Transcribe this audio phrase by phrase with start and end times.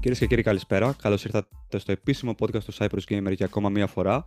[0.00, 0.94] Κυρίες και κύριοι, καλησπέρα.
[1.02, 4.24] Καλώς ήρθατε στο επίσημο podcast του Cyprus Gamer για ακόμα μία φορά.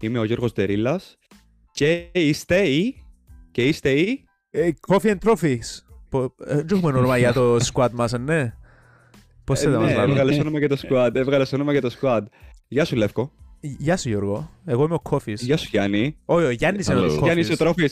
[0.00, 1.00] Είμαι ο Γιώργος Ντερίλα
[1.72, 3.04] και είστε οι.
[3.50, 4.24] Και είστε οι.
[4.50, 5.58] Ε, Coffee and Trophies.
[6.08, 8.54] Πο- ε, Δεν έχουμε όνομα για το squad μας, ναι.
[9.44, 10.20] Πώς Ε, θέλετε να μας ναι, βάλουμε.
[10.20, 11.10] έβγαλες όνομα για το squad.
[11.14, 12.22] Έβγαλες όνομα για το squad.
[12.68, 13.32] Γεια σου, Λεύκο.
[13.60, 14.50] Γεια σου Γιώργο.
[14.64, 15.34] Εγώ είμαι ο Coffees.
[15.36, 16.16] Γεια σου, Γιάννη.
[16.24, 17.18] Όχι, ο Γιάννης είναι ο Hello.
[17.18, 17.22] Coffees.
[17.22, 17.84] Γιάννη, είσαι τρόφι.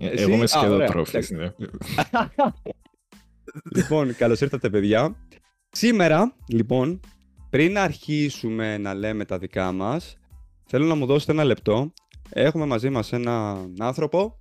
[0.00, 1.30] Ε, Εγώ είμαι σχεδόν τρόφις.
[1.30, 1.52] ναι.
[3.74, 5.16] Λοιπόν, καλώς ήρθατε, παιδιά.
[5.78, 7.00] Σήμερα, λοιπόν,
[7.50, 10.16] πριν αρχίσουμε να λέμε τα δικά μας,
[10.66, 11.92] θέλω να μου δώσετε ένα λεπτό.
[12.30, 14.38] Έχουμε μαζί μας έναν άνθρωπο.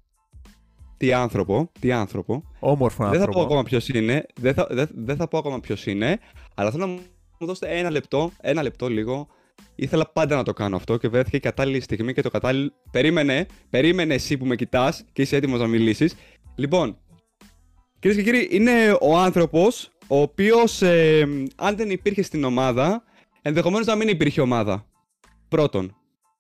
[0.98, 2.44] Τι άνθρωπο, τι άνθρωπο.
[2.60, 3.42] Όμορφο Δεν θα πω άνθρωπο.
[3.42, 4.26] ακόμα ποιος είναι.
[4.36, 6.20] Δεν θα, δεν, δεν θα πω ακόμα ποιος είναι.
[6.56, 7.02] Αλλά θέλω να μου
[7.40, 9.28] δώσετε ένα λεπτό, ένα λεπτό λίγο.
[9.76, 12.72] Ήθελα πάντα να το κάνω αυτό και βρέθηκε η κατάλληλη στιγμή και το κατάλληλο.
[12.92, 16.16] Περίμενε, περίμενε εσύ που με κοιτάς και είσαι έτοιμος να μιλήσεις.
[16.56, 16.98] Λοιπόν,
[18.00, 20.82] κυρίες και κύριοι, είναι ο άνθρωπος ο οποίος,
[21.56, 23.04] αν δεν υπήρχε στην ομάδα,
[23.42, 24.86] ενδεχομένως να μην υπήρχε ομάδα.
[25.48, 25.96] Πρώτον,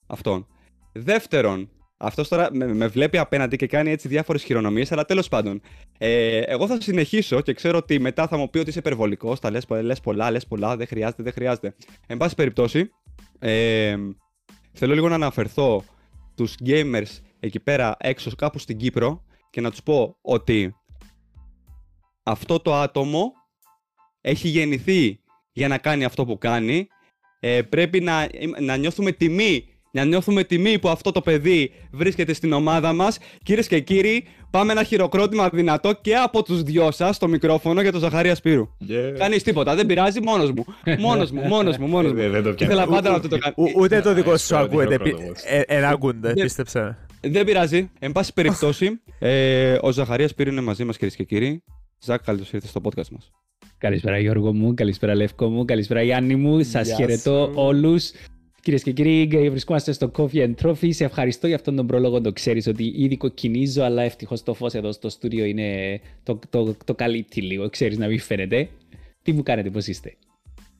[0.07, 0.47] αυτόν.
[0.91, 5.61] Δεύτερον, αυτός τώρα με, με βλέπει απέναντι και κάνει έτσι διάφορες χειρονομίες, αλλά τέλος πάντων.
[5.97, 9.39] Ε, εγώ θα συνεχίσω και ξέρω ότι μετά θα μου πει ότι είσαι υπερβολικός.
[9.39, 11.75] Τα λες λες πολλά, λες πολλά, δεν χρειάζεται, δεν χρειάζεται.
[12.07, 12.89] Εν πάση περιπτώσει,
[13.39, 13.95] ε,
[14.71, 15.83] θέλω λίγο να αναφερθώ
[16.35, 20.75] τους gamers εκεί πέρα έξω κάπου στην Κύπρο και να τους πω ότι
[22.23, 23.31] αυτό το άτομο
[24.27, 25.19] έχει γεννηθεί
[25.51, 26.87] για να κάνει αυτό που κάνει.
[27.39, 28.27] Ε, πρέπει να,
[28.61, 33.17] να νιώθουμε τιμή να νιώθουμε τιμή που αυτό το παιδί βρίσκεται στην ομάδα μας.
[33.43, 37.91] Κυρίε και κύριοι, πάμε ένα χειροκρότημα δυνατό και από τους δυο σας στο μικρόφωνο για
[37.91, 38.67] τον Ζαχαρία Σπύρου.
[38.89, 39.13] Yeah.
[39.17, 40.65] Κάνεις τίποτα, δεν πειράζει, μόνος μου.
[40.99, 42.19] Μόνος μου, μόνος μου, μόνος μου.
[42.19, 42.95] Ε, Δεν το Και ήθελα πιάνω.
[42.95, 43.55] πάντα να το, το κάνω.
[43.57, 44.95] Ο- Ούτε το δικό σου Ε, ακούεται.
[44.97, 45.39] πρώτο πι- όμως.
[45.45, 46.79] ε, Εν ακούνται, Δεν- πίστεψε.
[47.21, 47.29] με.
[47.29, 47.89] Δεν πειράζει.
[47.99, 51.63] Εν πάση περιπτώσει, ε, ο Ζαχαρίας Σπύρου είναι μαζί μας κυρίε και κύριοι.
[51.99, 53.31] Ζακ, καλώς ήρθες στο podcast μας.
[53.77, 56.63] Καλησπέρα Γιώργο μου, καλησπέρα Λεύκο μου, καλησπέρα Γιάννη μου.
[56.63, 57.51] Σας Γεια χαιρετώ σου.
[57.55, 58.11] όλους.
[58.61, 60.89] Κυρίες και κύριοι, βρισκόμαστε στο Coffee and Trophy.
[60.93, 62.21] Σε ευχαριστώ για αυτόν τον πρόλογο.
[62.21, 66.75] Το ξέρεις ότι ήδη κοκκινίζω, αλλά ευτυχώς το φως εδώ στο στούντιο είναι το, το,
[66.85, 67.69] το καλύπτει λίγο.
[67.69, 68.69] Ξέρεις να μην φαίνεται.
[69.21, 70.15] Τι μου κάνετε, πώς είστε;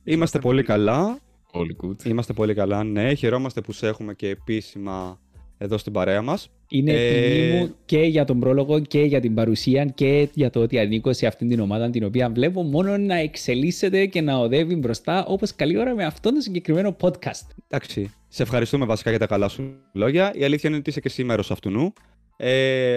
[0.04, 1.18] Είμαστε πολύ καλά.
[1.52, 2.04] All good.
[2.04, 3.14] Είμαστε πολύ καλά, ναι.
[3.14, 5.20] Χαιρόμαστε που σε έχουμε και επίσημα
[5.58, 6.50] εδώ στην παρέα μας.
[6.68, 10.60] Είναι Ε, τιμή μου και για τον πρόλογο και για την παρουσία και για το
[10.60, 14.76] ότι ανήκω σε αυτήν την ομάδα την οποία βλέπω μόνο να εξελίσσεται και να οδεύει
[14.76, 17.46] μπροστά όπως καλή ώρα με αυτόν τον συγκεκριμένο podcast.
[17.68, 20.32] Εντάξει, σε ευχαριστούμε βασικά για τα καλά σου λόγια.
[20.34, 21.92] Η αλήθεια είναι ότι είσαι και εσύ μέρος αυτού.
[22.36, 22.94] Ε,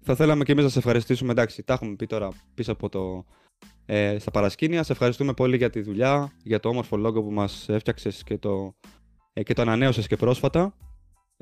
[0.00, 1.30] θα θέλαμε και εμείς να σε ευχαριστήσουμε.
[1.32, 3.24] Εντάξει, τα έχουμε πει τώρα πίσω από το,
[3.86, 4.82] ε, στα παρασκήνια.
[4.82, 8.74] Σε ευχαριστούμε πολύ για τη δουλειά, για το όμορφο λόγο που μας έφτιαξες και το,
[9.32, 10.74] ε, και το ανανέωσες και πρόσφατα.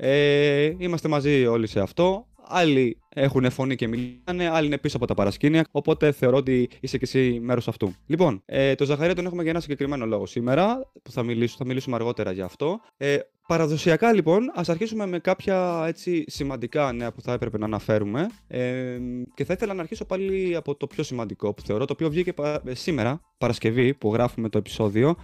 [0.01, 2.27] Ε, είμαστε μαζί όλοι σε αυτό.
[2.51, 5.65] Άλλοι έχουν φωνή και μιλάνε, άλλοι είναι πίσω από τα παρασκήνια.
[5.71, 7.93] Οπότε θεωρώ ότι είσαι και εσύ μέρος αυτού.
[8.05, 11.65] Λοιπόν, ε, το Ζαχαρία τον έχουμε για ένα συγκεκριμένο λόγο σήμερα, που θα, μιλήσουμε, θα
[11.65, 12.79] μιλήσουμε αργότερα για αυτό.
[12.97, 13.17] Ε,
[13.53, 18.27] παραδοσιακά λοιπόν, ας αρχίσουμε με κάποια έτσι σημαντικά νέα που θα έπρεπε να αναφέρουμε.
[18.47, 18.97] Ε,
[19.33, 22.33] και θα ήθελα να αρχίσω πάλι από το πιο σημαντικό που θεωρώ, το οποίο βγήκε
[22.33, 25.15] πα- ε, σήμερα, Παρασκευή, που γράφουμε το επεισόδιο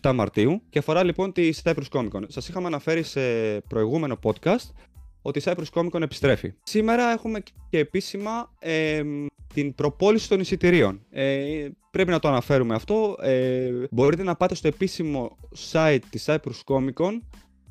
[0.00, 2.22] 17 Μαρτίου, και αφορά λοιπόν τη Cyprus Comic Con.
[2.26, 3.20] Σας είχαμε αναφέρει σε
[3.68, 4.70] προηγούμενο podcast
[5.22, 6.52] ότι η Cyprus Comic Con επιστρέφει.
[6.62, 9.02] Σήμερα έχουμε και επίσημα ε,
[9.54, 11.00] την προπόληση των εισιτηρίων.
[11.10, 13.16] Ε, πρέπει να το αναφέρουμε αυτό.
[13.22, 15.36] Ε, μπορείτε να πάτε στο επίσημο
[15.72, 17.12] site της Cyprus Comic Con.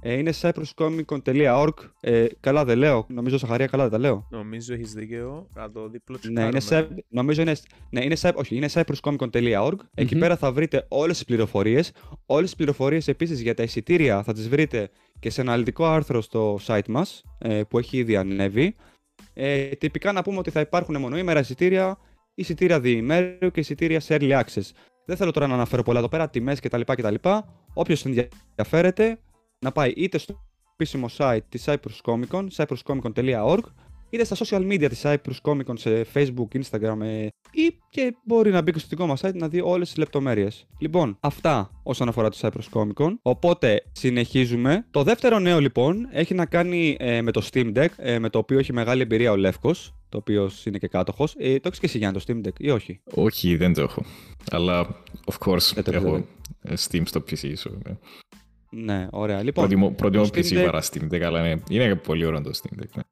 [0.05, 1.69] Ε, είναι cypruscomiccon.org.
[2.01, 3.05] Ε, καλά δεν λέω.
[3.09, 4.27] Νομίζω, Σαχαρία, καλά δεν τα λέω.
[4.31, 5.47] Νομίζω έχεις δίκαιο.
[5.53, 6.95] Να το δίπλο Ναι, είναι, τσεκάρουμε.
[6.99, 7.53] Cy- νομίζω είναι,
[7.89, 9.73] ναι, είναι, Cy- όχι, είναι cypruscomiccon.org.
[9.93, 10.21] Εκεί Μμμ.
[10.21, 11.91] πέρα θα βρείτε όλες τις πληροφορίες.
[12.25, 16.59] Όλες τις πληροφορίες επίσης για τα εισιτήρια θα τις βρείτε και σε αναλυτικό άρθρο στο
[16.67, 18.75] site μας ε, που έχει ήδη ανέβει.
[19.33, 21.97] Ε, τυπικά να πούμε ότι θα υπάρχουν μονοήμερα εισιτήρια,
[22.33, 24.69] εισιτήρια διημέρου και εισιτήρια σε early access.
[25.05, 26.81] Δεν θέλω τώρα να αναφέρω πολλά εδώ πέρα, τιμές κτλ.
[26.81, 27.15] κτλ.
[27.73, 29.19] Όποιος ενδιαφέρεται
[29.63, 30.40] να πάει είτε στο
[30.74, 33.63] επίσημο site της Cyprus Comic Con, cypruscomiccon.org
[34.13, 38.51] είτε στα social media της Cyprus Comic Con σε Facebook, Instagram ε, ή και μπορεί
[38.51, 40.68] να μπει και στο δικό μας site να δει όλες τις λεπτομέρειες.
[40.77, 43.13] Λοιπόν, αυτά όσον αφορά το Cyprus Comic Con.
[43.21, 44.86] Οπότε συνεχίζουμε.
[44.92, 48.38] Το δεύτερο νέο λοιπόν έχει να κάνει ε, με το Steam Deck, ε, με το
[48.38, 51.36] οποίο έχει μεγάλη εμπειρία ο Λεύκος, το οποίο είναι και κάτοχος.
[51.38, 54.06] Ε, το έχεις και εσύ Γιάννη το Steam Deck ή όχι; Όχι, δεν το έχω.
[54.51, 54.88] Αλλά,
[55.31, 56.25] of course, Δεν το έχω, έχω
[56.62, 57.44] ε, Steam στο PC.
[57.44, 57.98] So, ναι.
[58.75, 59.43] Ναι, ωραία.
[59.43, 62.41] Λοιπόν, Προτιμώ, προτιμώ το Steam PC Deck- παρά Steam Deck, αλλά ναι, είναι πολύ ωραίο
[62.41, 62.87] το Steam Deck.
[62.95, 63.03] Ναι.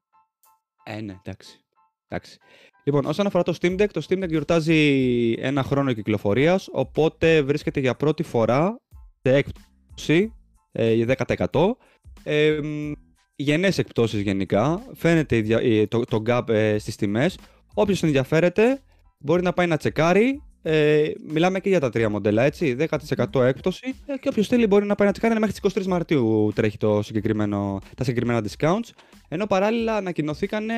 [0.96, 1.60] Ε, ναι, εντάξει.
[2.08, 2.38] εντάξει.
[2.84, 7.80] Λοιπόν, όσον αφορά το Steam Deck, το Steam Deck γιορτάζει ένα χρόνο κυκλοφορίας, οπότε βρίσκεται
[7.80, 8.80] για πρώτη φορά
[9.22, 10.32] σε έκπτωση
[10.72, 11.06] ε, για
[11.50, 11.76] 10%.
[12.22, 12.92] Ε, μ,
[13.36, 17.38] γενναίες εκπτώσεις γενικά, φαίνεται η δια- η- το, το gap ε, στις τιμές.
[17.74, 18.80] Όποιος ενδιαφέρεται
[19.18, 22.76] μπορεί να πάει να τσεκάρει Ε, μιλάμε και για τα τρία μοντέλα, έτσι.
[22.78, 25.86] 10% έκπτωση ε, και όποιος θέλει μπορεί να πάει να τις κάνει μέχρι τις 23
[25.86, 28.90] Μαρτίου τρέχει το συγκεκριμένο, τα συγκεκριμένα discounts.
[29.28, 30.68] Ενώ παράλληλα ανακοινωθήκαν,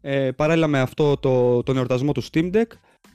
[0.00, 2.66] ε, παράλληλα με αυτό το, τον εορτασμό του Steam Deck,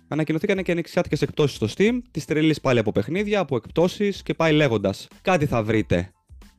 [0.08, 4.54] ανακοινωθήκαν και ανοιξιάτικες εκπτώσεις στο Steam, τις τρελή πάλι από παιχνίδια, από εκπτώσεις και πάει
[4.54, 5.08] λέγοντας.
[5.22, 6.12] Κάτι θα βρείτε.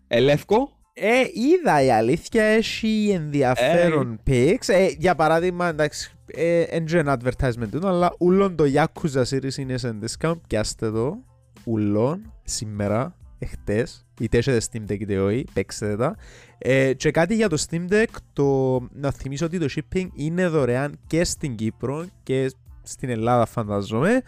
[0.08, 4.66] Ελεύκο, Ε, είδα η αλήθεια, έχει ενδιαφέρον picks.
[4.66, 9.56] Ε, για παράδειγμα, εντάξει, ε, δεν ξέρω ένα advertisement του, αλλά ούλον το Yakuza series
[9.56, 10.40] είναι σε discount.
[10.46, 11.18] Πιάστε το,
[11.64, 16.16] ούλον, σήμερα, εχθές, είτε έχετε Steam Deck είτε όχι, παίξτε τα.
[16.58, 20.98] Ε, και κάτι για το Steam Deck, το, να θυμίσω ότι το shipping είναι δωρεάν
[21.06, 22.52] και στην Κύπρο και
[22.82, 24.22] στην Ελλάδα φανταζόμαι.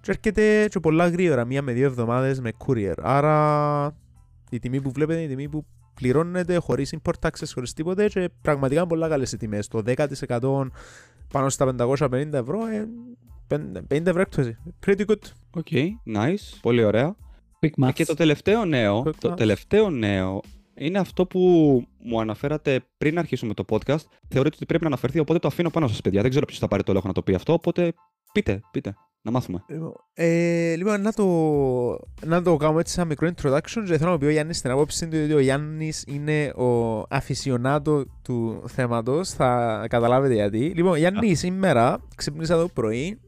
[0.00, 2.94] Και έρχεται και πολλά γρήγορα, μία με δύο εβδομάδες με courier.
[3.02, 3.96] Άρα
[4.50, 8.30] η τιμή που βλέπετε είναι η τιμή που πληρώνεται χωρίς import taxes, χωρίς τίποτε και
[8.40, 9.68] πραγματικά είναι πολλά καλές οι τιμές.
[9.68, 10.70] Το 10%
[11.32, 12.88] πάνω στα 550 ευρώ, ε,
[13.88, 14.56] 50 ευρώ έκπτωση.
[14.86, 15.22] Pretty good.
[15.50, 15.66] Οκ,
[16.16, 17.16] nice, πολύ ωραία.
[17.60, 17.92] Quick maths.
[17.92, 19.36] Και το τελευταίο νέο, Quick το maths.
[19.36, 20.40] τελευταίο νέο
[20.74, 21.40] είναι αυτό που
[21.98, 24.04] μου αναφέρατε πριν αρχίσουμε το podcast.
[24.28, 26.20] Θεωρείτε ότι πρέπει να αναφερθεί, οπότε το αφήνω πάνω σας, παιδιά.
[26.20, 27.92] Δεν ξέρω ποιος θα πάρει το λόγο να το πει αυτό, οπότε
[28.32, 29.64] πείτε, πείτε, να μάθουμε.
[29.68, 31.26] Λοιπόν, Ε, λοιπόν, να το,
[32.26, 35.08] να το κάνουμε έτσι σαν μικρό introduction και θέλω να πει ο Γιάννης στην άποψη
[35.08, 40.72] του ότι ο Γιάννης είναι ο aficionado του θέματος, θα καταλάβετε γιατί.
[40.76, 43.20] Λοιπόν, Γιάννη, σήμερα ξύπνησα το πρωί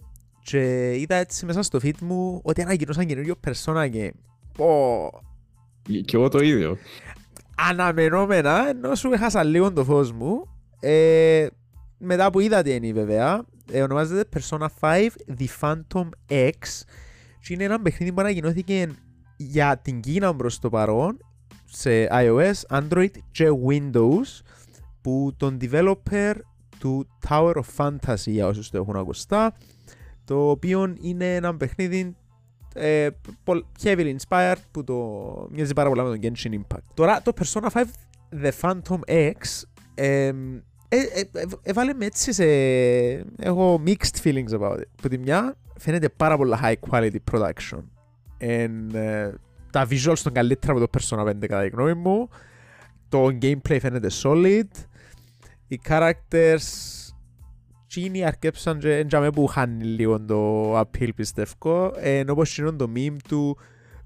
[0.43, 4.11] και είδα έτσι μέσα στο feed μου ότι ανακοινώσαν καινούριο Persona game.
[4.57, 5.11] Πω,
[6.05, 6.77] Και εγώ το ίδιο.
[7.71, 10.43] αναμενόμενα, ενώ σου έχασα λίγο το φως μου.
[10.81, 11.47] Ε,
[11.99, 15.09] μετά που είδα τι είναι βέβαια, ε, ονομάζεται Persona 5
[15.39, 16.53] The Phantom X
[17.41, 18.89] και είναι ένα παιχνίδι που ανακοινώθηκε
[19.37, 21.19] για την Κίνα προς το παρόν
[21.65, 24.41] σε iOS, Android και Windows
[25.01, 26.35] που τον developer
[26.79, 29.55] του Tower of Fantasy για όσους το έχουν ακουστά
[30.25, 32.17] το οποίο είναι ένα παιχνίδι
[32.75, 33.09] ε,
[33.45, 34.97] πολ- heavily inspired που το
[35.51, 36.83] μοιάζει πάρα πολλά με τον Genshin Impact.
[36.95, 37.85] Τώρα το Persona 5
[38.43, 39.33] The Phantom X
[39.95, 40.35] ε, ε, ε, ε,
[41.63, 42.45] έβαλε με έτσι σε...
[43.39, 44.89] έχω mixed feelings about it.
[45.03, 47.79] Που τη μια φαίνεται πάρα πολλά high quality production.
[48.41, 49.31] And, ε,
[49.71, 52.29] τα visuals των καλύτερα από το Persona 5 κατά τη γνώμη μου.
[53.09, 54.69] Το gameplay φαίνεται solid.
[55.69, 56.97] Οι characters
[57.87, 61.93] Τσίνοι αρκέψαν και εντιαμε που χάνει λίγο το appeal πιστεύω.
[61.97, 63.59] Ε, όπως είναι το meme του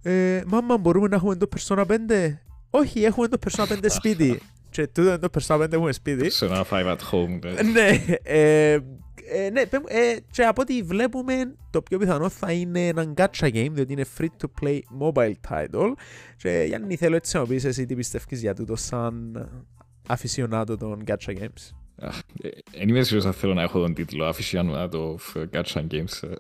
[0.03, 1.94] ε, «Μάμα μπορούμε να έχουμε το Persona 5»
[2.71, 4.41] «Όχι, έχουμε το Persona 5 σπίτι».
[4.70, 6.31] Και τούτο είναι το Persona 5 έχουμε σπίτι.
[6.31, 7.38] Σε ένα 5 at home.
[7.43, 7.62] ναι.
[7.62, 8.72] ναι, ε,
[9.32, 13.46] ε, ναι, πέ- ε, και από ό,τι βλέπουμε το πιο πιθανό θα είναι ένα gacha
[13.52, 15.93] game διότι είναι free to play mobile title
[16.37, 19.49] και Γιάννη θέλω έτσι να μου πεις εσύ τι πιστεύεις για τούτο σαν
[20.08, 21.70] αφισιονάτο των gacha games.
[22.02, 26.31] Αχ, ε, Εν είμαι σίγουρος αν θέλω να έχω τον τίτλο Aficionado of Gacha Games.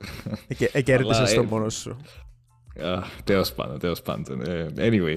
[0.48, 1.96] Εκε- Εκέρδισες Αλλά, το ε, μόνος σου.
[2.82, 4.40] Ah, τέλος πάντων, τέλος πάντων.
[4.42, 5.16] Ε, Anyway.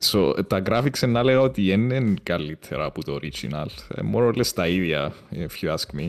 [0.00, 0.04] Um,
[0.38, 3.66] so, τα graphics να λέω ότι είναι καλύτερα από το original.
[3.94, 6.08] Ε, More or less τα ίδια, if you ask me.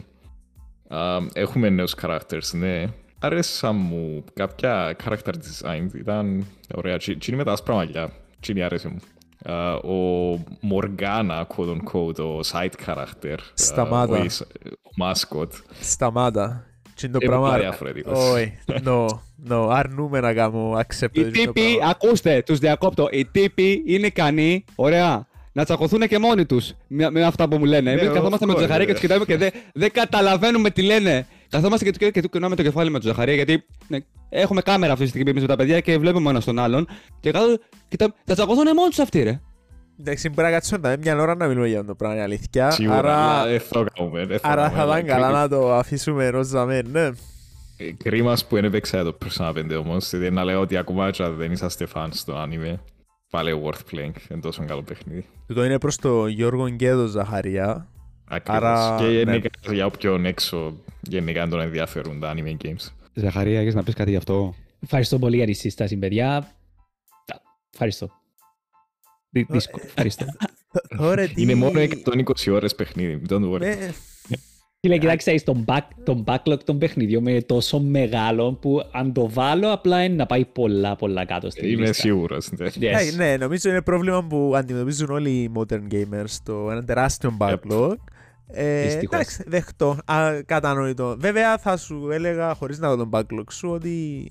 [0.89, 2.85] Um, έχουμε νέους characters, ναι.
[3.19, 6.45] Άρεσαν μου κάποια character design, ήταν
[6.75, 6.97] ωραία.
[6.97, 8.99] Τι είναι με τα άσπρα μαλλιά, τι άρεσε μου.
[9.53, 10.33] Α, ο
[10.71, 13.35] Morgana, quote unquote, ο side character.
[13.39, 14.19] α, Σταμάτα.
[14.19, 14.41] ο εις-
[14.71, 15.47] Ο mascot.
[15.81, 16.65] Σταμάτα.
[16.97, 17.45] Τι είναι το Είναι πράγμα.
[17.47, 18.29] πολλά διαφορετικός.
[18.31, 18.53] Όχι,
[18.85, 19.05] no,
[19.49, 21.89] no, αρνούμε να κάνω accept Οι το τύποι, πράγμα.
[21.89, 23.07] ακούστε, του διακόπτω.
[23.11, 27.65] Οι τύποι είναι ικανοί, ωραία, να τσακωθούν και μόνοι του με, με αυτά που μου
[27.65, 27.93] λένε.
[27.93, 28.97] Ναι, Εμεί of καθόμαστε με τον course, Ζαχαρία και ναι.
[28.97, 31.27] του κοιτάμε και δεν δεν καταλαβαίνουμε τι λένε.
[31.49, 33.97] Καθόμαστε και του και του κουνάμε το κεφάλι με τον Ζαχαρία γιατί ναι,
[34.29, 36.87] έχουμε κάμερα αυτή τη στιγμή εμείς με τα παιδιά και βλέπουμε ένα τον άλλον.
[37.19, 37.57] Και κάτω
[37.89, 39.39] κοιτάμε, θα τσακωθούν μόνοι του αυτοί, ρε.
[39.99, 42.71] Εντάξει, μπορεί να κάτσουμε να μια ώρα να μιλούμε για αυτό το πράγμα, είναι αλήθεια.
[42.71, 44.25] Σίγουρα, Άρα, αλλά δεν θα το κάνουμε.
[44.25, 44.97] δεν θα άρα το θα κάνουμε.
[44.99, 47.09] ήταν καλά Κρίμα- να το αφήσουμε ρόζαμε, ναι.
[47.77, 51.23] Ε, Κρίμα που δεν έπαιξα το Persona 5 όμως, γιατί να λέω ότι ακόμα και
[51.23, 52.75] αν δεν είσαστε fans στο anime,
[53.29, 55.25] πάλι worth playing, είναι τόσο καλό παιχνίδι.
[55.53, 57.87] Το είναι προς το Γιώργο Γκέδο Ζαχαρία.
[58.29, 58.61] Ακριβώς.
[58.63, 59.11] Άρα, και ναι.
[59.11, 62.91] γενικά για όποιον έξω γενικά τον ενδιαφέρουν τα anime games.
[63.13, 66.47] Ζαχαρία, έχεις να πεις κάτι γι' αυτό; Ευχαριστώ πολύ για τη σύσταση, παιδιά.
[67.25, 67.41] Τα-
[67.73, 68.09] Ευχαριστώ.
[69.37, 69.83] Δι- δύσκολο.
[69.87, 70.25] Ευχαριστώ.
[70.99, 71.41] Ωραία, τι...
[71.41, 73.59] Είναι μόνο 120 ώρες παιχνίδι, don't worry.
[73.59, 73.77] Ναι,
[74.79, 79.29] Φίλε, κοιτάξτε, έχεις τον, back, τον backlog των παιχνιδιών με τόσο μεγάλο που αν το
[79.29, 81.93] βάλω απλά είναι να πάει πολλά πολλά κάτω στην Είμαι λίστα.
[81.93, 82.49] σίγουρος.
[82.57, 82.67] ναι.
[82.67, 82.81] Yes.
[82.81, 87.93] Ε, ναι, νομίζω είναι πρόβλημα που αντιμετωπίζουν όλοι οι modern gamers το ένα τεράστιο backlog.
[88.47, 89.15] Ε, Δυστυχώς.
[89.17, 89.97] εντάξει, δεχτώ.
[90.05, 91.15] Α, κατανοητό.
[91.19, 94.27] Βέβαια, θα σου έλεγα χωρίς να δω τον backlog σου ότι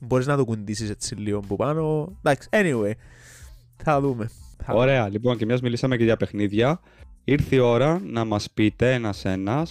[0.00, 2.12] μπορείς να το κουντήσεις έτσι λίγο από πάνω.
[2.22, 2.92] Εντάξει, anyway.
[3.84, 4.30] Θα δούμε.
[4.64, 6.80] Θα Ωραία, λοιπόν, και μιας μιλήσαμε και για παιχνίδια.
[7.24, 9.66] Ήρθε η ώρα να μας πείτε ένα-ένα,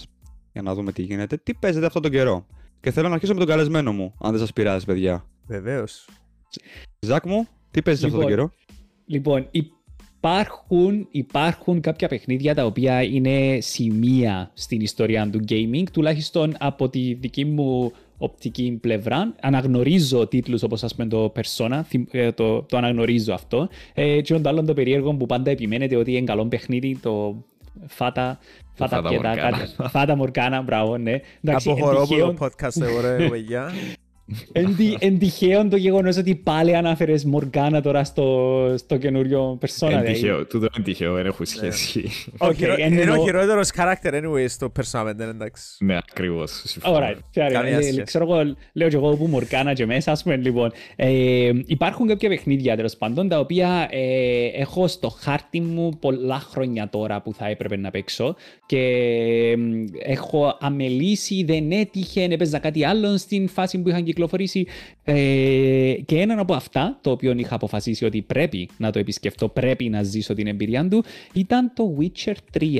[0.52, 2.46] για να δούμε τι γίνεται, τι παίζετε αυτόν τον καιρό;
[2.80, 5.24] Και θέλω να αρχίσω με τον καλεσμένο μου, αν δεν σας πειράζει, παιδιά.
[5.46, 6.08] Βεβαίως.
[7.00, 8.52] Ζακ μου, τι παίζεις αυτόν τον Λοιπόν, καιρό;
[9.06, 16.88] Λοιπόν, υπάρχουν, υπάρχουν κάποια παιχνίδια τα οποία είναι σημεία στην ιστορία του gaming, τουλάχιστον από
[16.88, 19.34] τη δική μου οπτική πλευρά.
[19.40, 23.68] Αναγνωρίζω τίτλους όπως ας πούμε το Persona, θυμ- ε, το, το αναγνωρίζω αυτό.
[23.94, 27.44] Ε, και το άλλο το περίεργο που πάντα επιμένετε ότι είναι καλό παιχνίδι, το
[27.86, 28.38] Φάτα,
[28.74, 29.36] Φάτα Fata πιετά, Morgana.
[29.36, 29.88] κάτι.
[29.90, 31.20] Φάτα Μορκάνα, μπράβο, ναι.
[31.44, 33.70] Εντάξει, Αποχωρώ από εντυχαίο- το podcast εγώ ρε παιδιά.
[34.52, 39.90] Εν, τι- εν τυχαίο το γεγονός ότι πάλι ανάφερες Morgana τώρα στο, στο καινούριο Persona.
[39.90, 40.12] Είναι δηλαδή.
[40.12, 42.04] τυχαίο, τούτο είναι τυχαίο, δεν έχω σχέση.
[42.38, 45.84] Ο Οκ, χειρο- εννοώ- Είναι ο χειρότερος character anyway στο Persona 5, εντάξει.
[45.84, 46.62] Ναι, ακριβώς.
[46.64, 46.96] συμφωνώ.
[46.98, 47.78] Alright, fair Καμία enough.
[47.78, 48.02] Ε, σχέση.
[48.02, 50.72] Ξέρω εγώ, λέω και εγώ που Morgana και μέσα, ας πούμε, λοιπόν.
[50.96, 56.88] Ε, υπάρχουν κάποια παιχνίδια, τέλος πάντων, τα οποία ε, έχω στο χάρτη μου πολλά χρόνια
[56.88, 58.34] τώρα που θα έπρεπε να παίξω
[58.66, 59.54] και ε,
[60.12, 64.16] έχω αμελήσει, δεν έτυχε, έπαιζα κάτι άλλο στην φάση που είχαν κυκλοφορήσει
[65.04, 69.88] ε, και έναν από αυτά, το οποίο είχα αποφασίσει ότι πρέπει να το επισκεφτώ, πρέπει
[69.88, 72.78] να ζήσω την εμπειρία του, ήταν το Witcher 3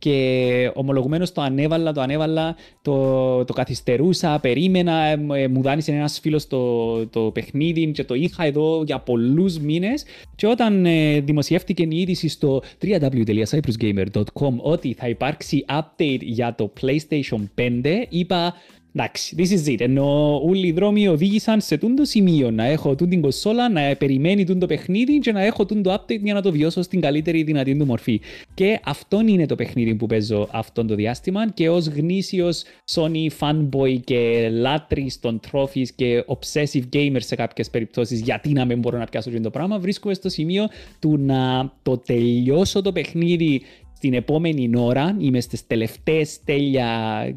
[0.00, 5.92] και ομολογουμένως το ανέβαλα, το ανέβαλα, το, το καθυστερούσα, περίμενα, ε, μου- ε, μου δάνεισε
[5.92, 10.04] ένας φίλος το, το παιχνίδι και το είχα εδώ για πολλούς μήνες.
[10.36, 17.40] Και όταν ε, δημοσιεύτηκε η είδηση στο www.cyprusgamer.com ότι θα υπάρξει update για το PlayStation
[17.58, 18.54] 5, είπα
[18.94, 19.80] Εντάξει, this is it.
[19.80, 24.44] Ενώ όλοι οι δρόμοι οδήγησαν σε τούτο σημείο να έχω τούτη την κονσόλα, να περιμένει
[24.44, 27.86] τούτο παιχνίδι και να έχω τούτο update για να το βιώσω στην καλύτερη δυνατή του
[27.86, 28.20] μορφή.
[28.54, 32.62] Και αυτό είναι το παιχνίδι που παίζω αυτό το διάστημα και ως γνήσιος
[32.94, 38.78] Sony fanboy και λάτρης των trophies και obsessive gamer σε κάποιες περιπτώσεις γιατί να μην
[38.78, 40.68] μπορώ να πιάσω και το πράγμα βρίσκομαι στο σημείο
[40.98, 43.62] του να το τελειώσω το παιχνίδι
[44.00, 46.86] την επόμενη ώρα είμαι στις τελευταίες τέλεια,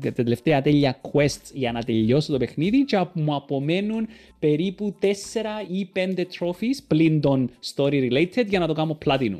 [0.03, 4.07] τα τελευταία τέλεια quests για να τελειώσω το παιχνίδι και μου απομένουν
[4.39, 5.05] περίπου 4
[5.71, 9.39] ή 5 trophies πλην των story related για να το κάνω platinum.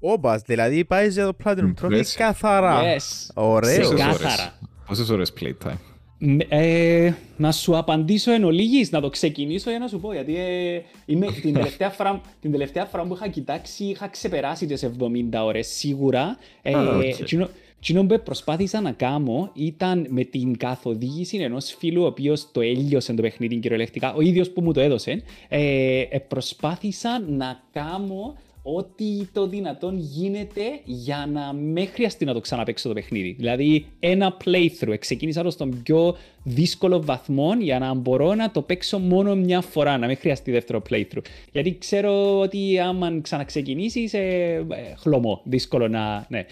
[0.00, 2.14] Όπα, δηλαδή πάει για το Platinum Trophy Impressive.
[2.16, 2.80] καθαρά.
[2.82, 3.30] Yes.
[3.34, 3.76] Ωραίος.
[3.76, 4.58] Πόσες ώρες- Ξεκάθαρα.
[4.86, 5.78] Πόσες ώρες playtime;
[6.18, 10.36] Μ, Ε, να σου απαντήσω εν ολίγοις, να το ξεκινήσω για να σου πω, γιατί
[10.36, 15.44] ε, είμαι, την, τελευταία φορά, την τελευταία φορά που είχα κοιτάξει είχα ξεπεράσει τις 70
[15.44, 16.38] ώρες σίγουρα.
[16.62, 17.02] Ε, Α, οκ.
[17.04, 17.48] εκείνο-
[17.80, 23.12] εκείνο που προσπάθησα να κάνω ήταν με την καθοδήγηση ενός φίλου ο οποίος το έλειωσε
[23.14, 25.22] το παιχνίδι κυριολεκτικά, ο ίδιος που μου το έδωσε.
[25.48, 32.40] Ε, ε, προσπάθησα να κάνω ό,τι το δυνατόν γίνεται για να με χρειαστεί να το
[32.40, 33.34] ξαναπαίξω το παιχνίδι.
[33.38, 34.98] Δηλαδή ένα playthrough.
[34.98, 39.98] Ξεκίνησα το στον πιο δύσκολο βαθμό για να μπορώ να το παίξω μόνο μια φορά,
[39.98, 41.24] να μην χρειαστεί δεύτερο playthrough.
[41.52, 45.42] Γιατί ξέρω ότι άμα ξαναξεκινήσεις, ε, ε, χλωμό.
[45.44, 46.26] Δύσκολο να.
[46.28, 46.44] Ναι.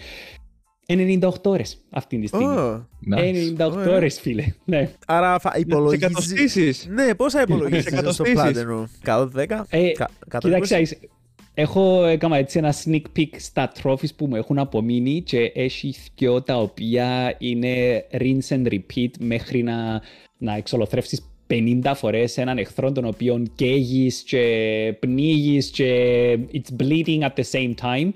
[0.89, 2.45] 98 ώρες αυτή τη στιγμή.
[2.45, 2.87] Ω,
[3.57, 3.95] 98 Ωραία.
[3.95, 4.45] ώρες, φίλε.
[4.65, 4.89] Ναι.
[5.07, 6.03] Άρα θα υπολογίζει...
[6.05, 6.87] εκατοστήσεις.
[6.89, 8.41] Ναι, πόσα υπολογίζεις στο εκατοστήσεις.
[8.41, 8.85] Platinum.
[9.05, 9.65] 110.
[9.69, 10.77] Ε, Κα- κάτω Κοίταξε, 20.
[10.77, 10.99] άις-
[11.59, 16.41] έχω έκανα έτσι ένα sneak peek στα trophies που μου έχουν απομείνει και έχει δυο
[16.41, 20.01] τα οποία είναι rinse and repeat μέχρι να,
[20.37, 27.33] να εξολοθρεύσεις 50 φορές έναν εχθρό τον οποίο καίγεις και πνίγεις και it's bleeding at
[27.35, 28.09] the same time.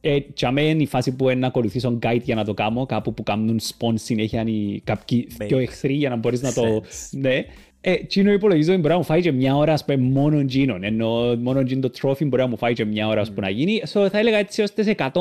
[0.00, 2.86] Ε, και αμέ είναι η φάση που είναι να ακολουθήσω guide για να το κάνω,
[2.86, 6.62] κάπου που κάνουν spawn συνέχεια οι κάποιοι Makes δυο εχθροί για να μπορείς να το...
[6.62, 7.08] sense.
[7.10, 7.44] Ναι.
[7.88, 10.84] Ε, τσίνο υπολογίζω ότι μπορεί να μου φάει και μια ώρα, ας πούμε, μόνο τζίνον.
[10.84, 13.50] Ενώ μόνο τζιν το τρόφι μπορεί να μου φάει και μια ώρα, ας πούμε, να
[13.52, 13.82] γίνει.
[13.92, 15.12] So, θα έλεγα έτσι ώστε σε 105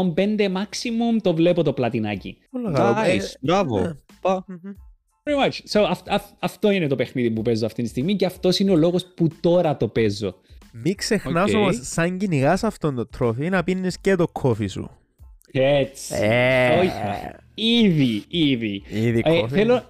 [0.48, 2.38] maximum το βλέπω το πλατινάκι.
[2.51, 2.89] Πολύ καλό.
[3.05, 3.95] Ε, Nice, μπράβο.
[4.22, 4.45] Πα.
[5.24, 5.79] Pretty much.
[5.79, 8.72] So, αυ- αυ- αυτό είναι το παιχνίδι που παίζω αυτή τη στιγμή και αυτός είναι
[8.72, 10.36] ο λόγος που τώρα το παίζω.
[10.84, 11.57] Μην ξεχνάς Οκ.
[11.60, 14.89] όμως, σαν κυνηγάς αυτόν το trophy, να πίνεις και το coffee σου.
[15.51, 16.13] Έτσι.
[16.22, 16.77] Ε.
[16.79, 16.91] Όχι.
[17.55, 18.84] Ήδη, ήδη.
[18.89, 19.53] Ήδη Ε, coffee.
[19.53, 19.84] θέλω,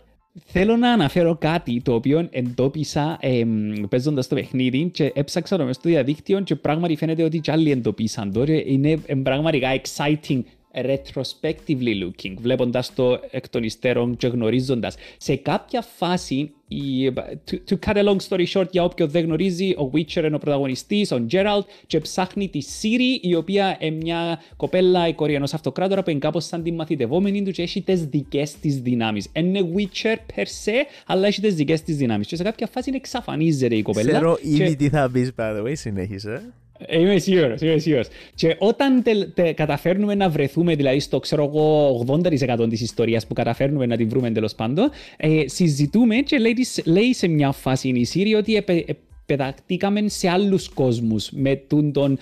[0.45, 3.43] θέλω να αναφέρω κάτι το οποίο εντόπισα ε,
[3.89, 7.71] παίζοντας το παιχνίδι και έψαξά το μέσα στο διαδίκτυο και πράγματι φαίνεται ότι και άλλοι
[7.71, 8.43] εντοπίσαν το.
[8.43, 10.41] και Είναι ε, πραγματικά exciting
[10.75, 14.95] retrospectively looking, βλέποντας το εκ των υστέρων και γνωρίζοντας.
[15.17, 17.09] Σε κάποια φάση, η,
[17.51, 20.39] to, to cut a long story short, για όποιον δεν γνωρίζει, ο Witcher είναι ο
[20.39, 25.53] πρωταγωνιστής, ο Geralt, και ψάχνει τη Siri, η οποία είναι μια κοπέλα, η κόρη ενός
[25.53, 29.29] αυτοκράτορα, που είναι κάπως σαν τη μαθητευόμενη του και έχει τις δικές της δυνάμεις.
[29.33, 32.27] Είναι Witcher per se, αλλά έχει τις δικές της δυνάμεις.
[32.27, 34.11] Και σε κάποια φάση εξαφανίζεται η κοπέλα.
[34.11, 36.53] Ξέρω και- ήδη τι θα πεις, by the way, συνέχισε.
[36.77, 38.07] Ε, Είμαι σίγουρος, είμαι σίγουρος.
[38.35, 43.33] Και όταν τε, τε- καταφέρνουμε να βρεθούμε, δηλαδή στο ξέρω εγώ 80% της ιστορίας που
[43.33, 47.87] καταφέρνουμε να την βρούμε τέλος πάντων, ε, συζητούμε και λέει, της- λέει σε μια φάση
[47.89, 48.89] η Siri ότι επε-
[49.27, 52.17] ε, πετακτήκαμε σε άλλους κόσμους με τον, τον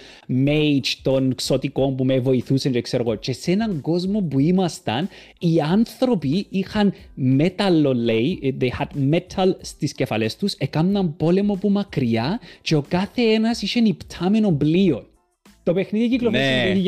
[0.45, 3.15] mage, τον ξωτικό που με βοηθούσε και ξέρω εγώ.
[3.15, 9.93] Και σε έναν κόσμο που ήμασταν, οι άνθρωποι είχαν μέταλλο, λέει, they had metal στις
[9.93, 15.07] κεφαλές τους, έκαναν πόλεμο που μακριά και ο κάθε ένας είχε νυπτάμενο πλοίο.
[15.63, 16.73] Το παιχνίδι κυκλοφόρησε Ναι.
[16.73, 16.79] το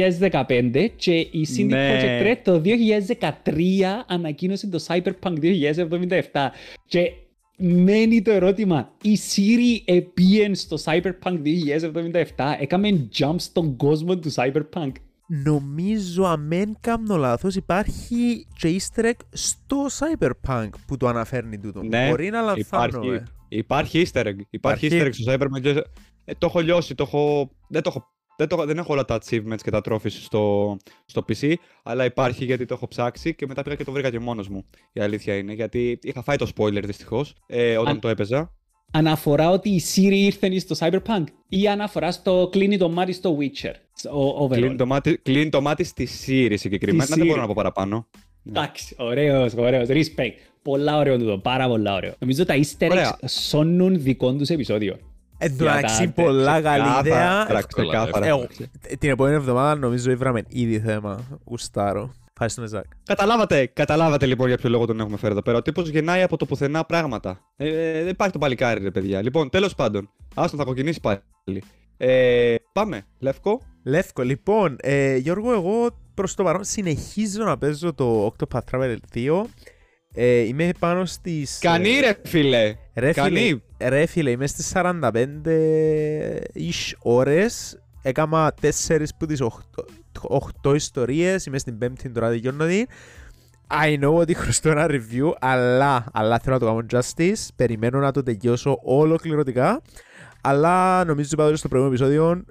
[0.47, 1.91] 2015 και η CD Ναι.
[1.91, 6.51] Projekt Red το 2013 ανακοίνωσε το Cyberpunk 2077.
[6.87, 7.11] Και
[7.57, 11.39] μένει το ερώτημα, η Siri επίεν στο Cyberpunk
[12.35, 14.91] 2077, έκαμε jump στον κόσμο του Cyberpunk;
[15.27, 21.83] Νομίζω, αν δεν κάνω λάθος, υπάρχει και easter egg στο Cyberpunk που το αναφέρνει τούτο.
[21.83, 23.23] Ναι, Μπορεί να λανθάνομαι.
[23.49, 24.35] Υπάρχει, υπάρχει easter egg.
[24.49, 24.87] Υπάρχει Υπάρχει.
[24.91, 25.81] easter egg στο Cyberpunk.
[26.25, 27.51] Ε, το έχω λιώσει, το έχω...
[27.67, 28.13] Δεν, το έχω...
[28.37, 28.65] Δεν, το...
[28.65, 30.77] δεν έχω όλα τα achievements και τα trophies στο...
[31.05, 34.19] στο PC, αλλά υπάρχει γιατί το έχω ψάξει και μετά πήγα και το βρήκα και
[34.19, 34.65] μόνος μου.
[34.93, 38.51] Η αλήθεια είναι, γιατί είχα φάει το spoiler δυστυχώς ε, όταν Αν- το έπαιζα.
[38.91, 43.73] Αναφορά ότι η Siri ήρθε στο Cyberpunk ή αναφορά στο κλείνει το μάτι στο Witcher.
[44.13, 44.49] Ο overall.
[44.51, 45.17] Κλείνει το, μάτι...
[45.17, 47.41] κλείνει το μάτι στη Siri συγκεκριμένα, Στη δεν μπορώ Siri.
[47.41, 48.07] να πω παραπάνω.
[48.47, 49.87] Εντάξει, ωραίος, ωραίος.
[49.89, 50.33] Respect.
[50.61, 52.13] Πολλά ωραίο τούτο, πάρα πολλά ωραίο.
[52.19, 53.17] Νομίζω τα easter eggs Ωραία.
[53.27, 54.97] σώνουν δικό τους επεισόδιο.
[55.37, 57.01] Εν τω Για μεταξύ, τα- πολλά καλή ιδέα.
[57.01, 58.25] Ξεκάθαρα, Εύκολα, ξεκάθαρα.
[58.25, 58.47] Εγώ,
[58.99, 61.39] την επόμενη εβδομάδα νομίζω ήβραμε ήδη θέμα.
[61.45, 62.13] Γουστάρω.
[62.31, 62.83] Ευχαριστούμε, Ζακ.
[63.05, 65.57] Καταλάβατε, καταλάβατε λοιπόν για ποιο λόγο τον έχουμε φέρει εδώ πέρα.
[65.57, 67.39] Ο τύπος γεννάει από το πουθενά πράγματα.
[67.55, 69.21] Ε, ε, δεν υπάρχει το παλικάρι, ρε παιδιά.
[69.21, 70.09] Λοιπόν, τέλος πάντων.
[70.33, 71.19] Άστον, θα κοκκινήσει πάλι.
[71.97, 73.05] Ε, πάμε.
[73.19, 73.61] Λεύκο.
[73.83, 79.41] Λεύκο, λοιπόν, ε, Γιώργο, εγώ προς το παρόν συνεχίζω να παίζω το Octopath Traveler 2.
[80.13, 81.57] Ε, είμαι πάνω στις...
[81.61, 82.75] Κανεί, ε, ρε φίλε.
[82.95, 83.61] Ρε φίλε, Κανεί.
[83.79, 85.11] Ρε φίλε, είμαι στις 45-ish
[86.99, 87.79] ώρες.
[88.01, 89.49] Έκανα 4 που τις 8,
[90.63, 91.45] 8 ιστορίες.
[91.45, 92.85] Είμαι στην πέμπτη τώρα δικαιώνω την.
[93.67, 97.47] I know ότι χρωστώ ένα review, αλλά, αλλά θέλω να το κάνω justice.
[97.55, 99.81] Περιμένω να το τελειώσω ολοκληρωτικά.
[100.41, 102.43] Αλλά νομίζω είπα ότι στο προηγούμενο επεισόδιο,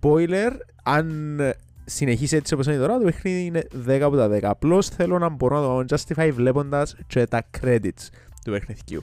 [0.00, 0.50] spoiler,
[0.82, 1.38] αν
[1.84, 4.38] συνεχίσει έτσι όπως είναι τώρα, το παιχνίδι είναι 10 από τα 10.
[4.42, 8.08] Απλώς θέλω να μπορώ να το κάνω justify βλέποντας και τα credits
[8.44, 9.02] του παιχνιδιού.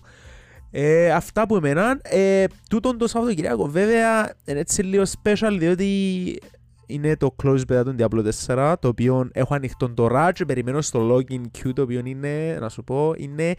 [0.71, 1.99] Ε, αυτά που εμένα.
[2.03, 6.39] Ε, τούτον το Σαββατοκυριακό βέβαια είναι έτσι λίγο special διότι
[6.85, 11.15] είναι το close beta του Diablo 4 το οποίο έχω ανοιχτό τώρα και περιμένω στο
[11.15, 13.55] login queue το οποίο είναι, να σου πω, είναι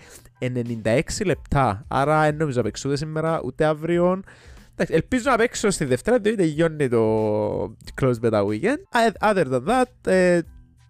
[0.85, 1.85] 96 λεπτά.
[1.89, 4.23] Άρα δεν νομίζω να παίξω ούτε σήμερα ούτε αύριο.
[4.73, 8.79] Εντάξει, ελπίζω να παίξω στη Δευτέρα διότι τελειώνει το close beta weekend.
[9.21, 10.41] Other than that, ε,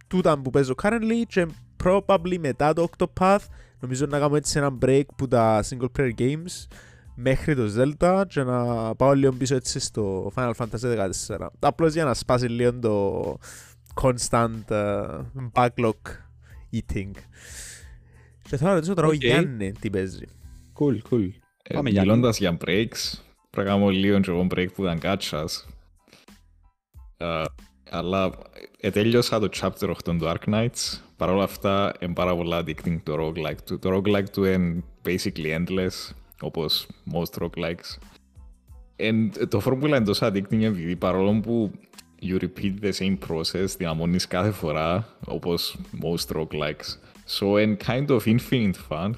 [0.06, 1.46] τούτα που παίζω currently και
[1.85, 3.44] probably μετά το Octopath
[3.81, 6.66] Νομίζω να κάνω έτσι ένα break που τα single player games
[7.14, 11.47] μέχρι το Zelda και να πάω λίγο πίσω έτσι στο Final Fantasy 14.
[11.59, 13.37] Απλώς για να σπάσει λίγο το
[14.03, 15.21] constant uh,
[15.53, 16.01] backlog
[16.73, 17.11] eating.
[18.43, 19.16] Και θέλω να ρωτήσω τώρα ο Οκ.
[19.23, 20.25] Γιάννη τι παίζει.
[20.79, 21.29] Cool, cool.
[21.62, 22.11] Ε, Πάμε, Γιάννη.
[22.11, 25.66] Μιλώντας για breaks, πρέπει να κάνω λίγο και εγώ break που ήταν κάτσας.
[27.16, 27.45] Ε,
[27.90, 28.31] αλλά
[28.81, 30.98] ετέλειωσα το chapter 8 του Dark Knights.
[31.16, 33.79] Παρ' όλα αυτά, είναι πάρα πολλά addicting το roguelike του.
[33.79, 37.98] Το roguelike του είναι basically endless, όπως most roguelikes.
[38.96, 41.70] And το φόρμουλα είναι τόσο addicting επειδή παρόλο που
[42.22, 46.98] you repeat the same process, δυναμώνεις κάθε φορά, όπως most roguelikes.
[47.38, 49.11] So, είναι kind of infinite fun,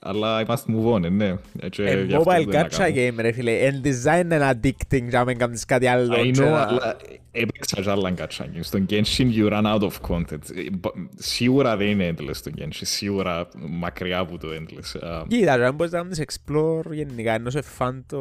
[0.00, 1.34] αλλά I must move on, ε, ναι.
[1.60, 2.94] Έτσι, Ε, γι' αυτό mobile δεν τα gacha κάνω.
[2.96, 3.52] game ρε φίλε.
[3.58, 6.14] Εν design είναι addicting για να μην κάνεις κάτι άλλο.
[6.14, 6.96] I και know, να- αλλά
[7.32, 8.60] έπαιξα και άλλα gacha games.
[8.60, 10.50] Στον Genshin you run out of content.
[10.54, 15.00] Ε, μπα- Σίγουρα δεν είναι endless το Genshin, σίγουρα μακριά από το endless.
[15.08, 18.20] Α, Κοίτα, αν μπορείς να κάνεις explore γενικά, ενώ σε φαν το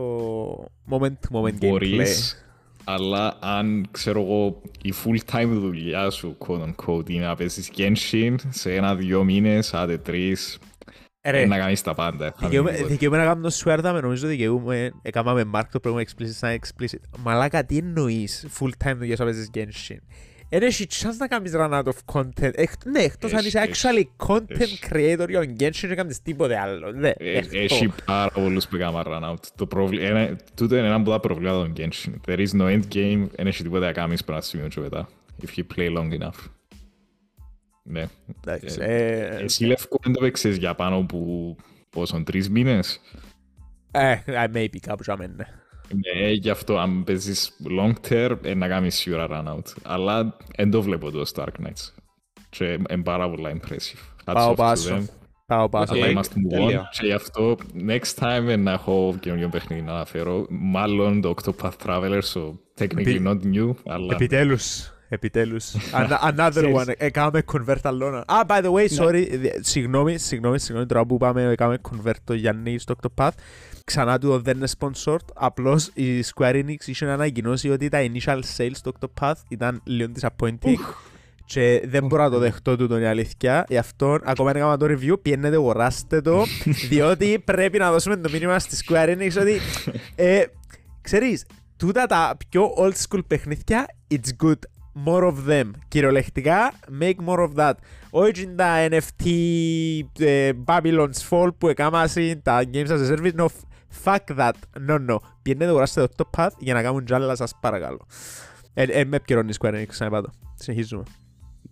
[0.90, 1.70] moment to moment gameplay.
[1.70, 2.46] Μπορείς,
[2.84, 8.36] αλλά αν ξέρω εγώ η full time δουλειά σου quote unquote είναι να παίζεις Genshin
[8.50, 10.77] σε ένα-δυο μήνες, άντε τρεις, Ε,
[11.32, 12.34] ρε, ε, να κάνεις τα πάντα.
[12.38, 14.92] θα Δικαιούμαι μην δικαιούμαι να κάνω το σουέρδα, νομίζω δικαιούμαι.
[15.02, 17.00] Έκαναμε Mark το προηγούμενο explicit σαν explicit.
[17.24, 19.98] Μαλάκα, τι εννοείς full time δουλειά σου να παίζεις Genshin;
[20.50, 22.52] Εν έχει chance να κάνεις run out of content.
[22.56, 24.80] Εκ- ναι, εκτός αν Έχει, είσαι έχει, actually content έχει.
[24.90, 26.92] creator για τον Genshin και κάνεις τίποτε άλλο.
[26.92, 27.54] Ναι, Ε, εκτός.
[27.54, 29.44] Έχει πάρα πολλούς που έκαναν run out.
[29.56, 30.04] Το προβλη...
[30.06, 30.36] ένα...
[30.56, 32.12] Τούτο είναι ένα από τα προβλήματα των Genshin.
[32.32, 35.10] There is no end game, δεν έχει τίποτα να κάνεις πριν να σημείο και μετά.
[35.46, 36.50] If you play long enough.
[37.89, 38.06] Ναι.
[38.45, 41.56] Εντάξει, Ε, ε, Εσύ Λεύκο δεν το παίξες για πάνω από
[41.89, 43.02] πόσο, τρεις μήνες;
[43.91, 45.47] ε, ε, maybe κάπου για μένα.
[45.93, 49.73] Ναι, γι' αυτό αν παίζεις long term, ε, να κάνεις σίγουρα run out.
[49.84, 51.93] Αλλά δεν το βλέπω το στο Dark Knights.
[52.50, 54.00] Και είναι πάρα πολλά impressive.
[54.26, 54.95] Hats Πάω off to πάσο.
[54.97, 55.04] them.
[55.45, 55.93] Πάω πάσο.
[55.93, 56.60] Αλλά Οκ, είμαστε move on.
[56.60, 56.89] τέλεια.
[57.00, 57.56] Και γι' αυτό,
[57.88, 60.45] next time ε, να έχω καινούριο παιχνίδι να αναφέρω.
[60.50, 64.13] Μάλλον το Octopath Traveler, so technically Επί- not new, αλλά...
[64.13, 64.91] Επιτέλους.
[65.10, 65.72] Επιτέλους.
[66.00, 66.91] An- Another one.
[66.98, 68.26] Έκαμε convert άλλον ένα.
[68.28, 69.28] Ah, by the way, sorry.
[69.32, 70.86] δι- Συγγνώμη, συγγνώμη, συγγνώμη.
[70.88, 73.30] Τώρα που πάμε, έκαμε convert το Γιάννη στο Octopath.
[73.86, 78.70] ξανά του δεν είναι sponsored, απλώς η Square Enix είχε ανακοινώσει ότι τα initial sales
[78.74, 80.76] στο Octopath ήταν λίγο disappointing
[81.46, 83.65] και δεν μπορώ να το δεχτώ τούτο η αλήθεια.
[83.67, 86.43] Γι' αυτό ακόμα δεν έκανα το review, πιένετε αγοράστε το,
[86.89, 89.60] διότι πρέπει να δώσουμε το μήνυμα στη Square Enix ότι
[90.15, 90.43] ε,
[91.02, 91.46] ξέρεις,
[91.78, 94.60] τούτα τα πιο old school παιχνίδια, it's good.
[95.06, 95.72] More of them.
[95.88, 97.74] Κυριολεκτικά, make more of that.
[98.10, 99.26] Όχι τα NFT
[100.20, 102.10] ε, Babylon's Fall που έκαναν
[102.44, 103.34] τα games as a service.
[103.34, 103.48] No,
[104.04, 104.54] fuck that.
[104.90, 105.18] No, no.
[105.42, 108.06] Πιένετε αγοράστε το top path για να κάνουν τζάλα σας παρακαλώ.
[108.74, 110.30] Ε, ε, με επικαιρώνει η Square Enix, ξαναπά το.
[110.56, 111.04] Συνεχίζουμε.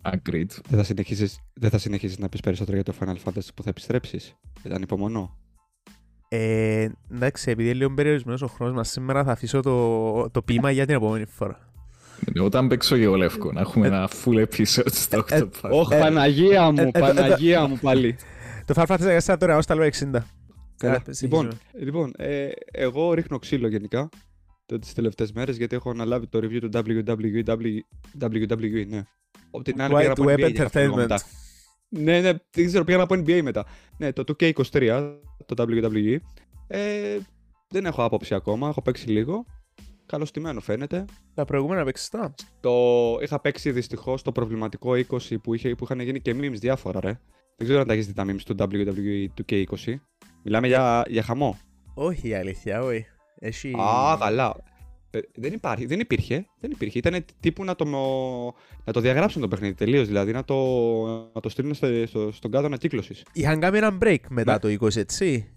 [0.01, 0.49] Agreed.
[0.69, 3.69] Δεν θα συνεχίσεις, δεν θα συνεχίσεις να πεις περισσότερο για το Final Fantasy που θα
[3.69, 4.35] επιστρέψεις.
[4.63, 5.37] Ήταν υπομονώ.
[6.27, 10.71] Ε, εντάξει, επειδή είναι λίγο περιορισμένος ο χρόνος μας σήμερα θα αφήσω το, το ποίημα
[10.71, 11.73] για την επόμενη φορά.
[12.33, 15.69] Ναι, Όταν παίξω και εγώ λεύκο, να έχουμε ένα full episode στο ε, Octopath.
[15.69, 18.15] Ωχ, Ε, Παναγία μου, ε, ε, Παναγία μου πάλι.
[18.65, 19.89] Το Final Fantasy 14 τώρα ως τα λέω 60.
[20.77, 21.57] Καλά, λοιπόν, συνεχίζουμε.
[21.73, 24.09] λοιπόν ε, εγώ ρίχνω ξύλο γενικά
[24.65, 27.43] το, τις τελευταίες μέρες γιατί έχω αναλάβει το review του WWE,
[28.19, 29.03] WWE ναι.
[29.51, 31.21] Από την άλλη White πήγα από Web NBA για κάποιο λόγο Entertainment; μετά.
[31.89, 33.65] Ναι, ναι, δεν ξέρω, πήγα από NBA μετά.
[33.97, 36.17] Ναι, το 2K23, το WWE.
[36.67, 37.17] Ε,
[37.69, 39.45] δεν έχω άποψη ακόμα, έχω παίξει λίγο.
[40.05, 41.05] Καλωστημένο φαίνεται.
[41.33, 42.71] Τα προηγούμενα παίξεις τα; Το
[43.21, 47.19] είχα παίξει δυστυχώς το προβληματικό 20 που, είχε, που είχαν γίνει και memes διάφορα, ρε.
[47.57, 49.95] Δεν ξέρω αν τα έχεις δει τα memes του WWE 2K20.
[50.43, 51.57] Μιλάμε για, για χαμό.
[51.93, 53.05] Όχι, η αλήθεια, όχι.
[53.39, 53.73] Έχει...
[53.79, 54.55] Α, καλά.
[55.09, 56.45] Ε, Δεν, υπάρχει, δεν υπήρχε.
[56.59, 56.97] Δεν υπήρχε.
[56.97, 57.85] Ήταν τύπου να το,
[58.83, 60.07] να το διαγράψουν το παιχνίδι τελείως.
[60.07, 60.55] Δηλαδή να το,
[61.33, 63.15] να το στείλουν στο, στο, στον κάδο ανακύκλωση.
[63.33, 64.75] Είχαν κάνει ένα break μετά Ναι.
[64.77, 65.49] το 20, έτσι.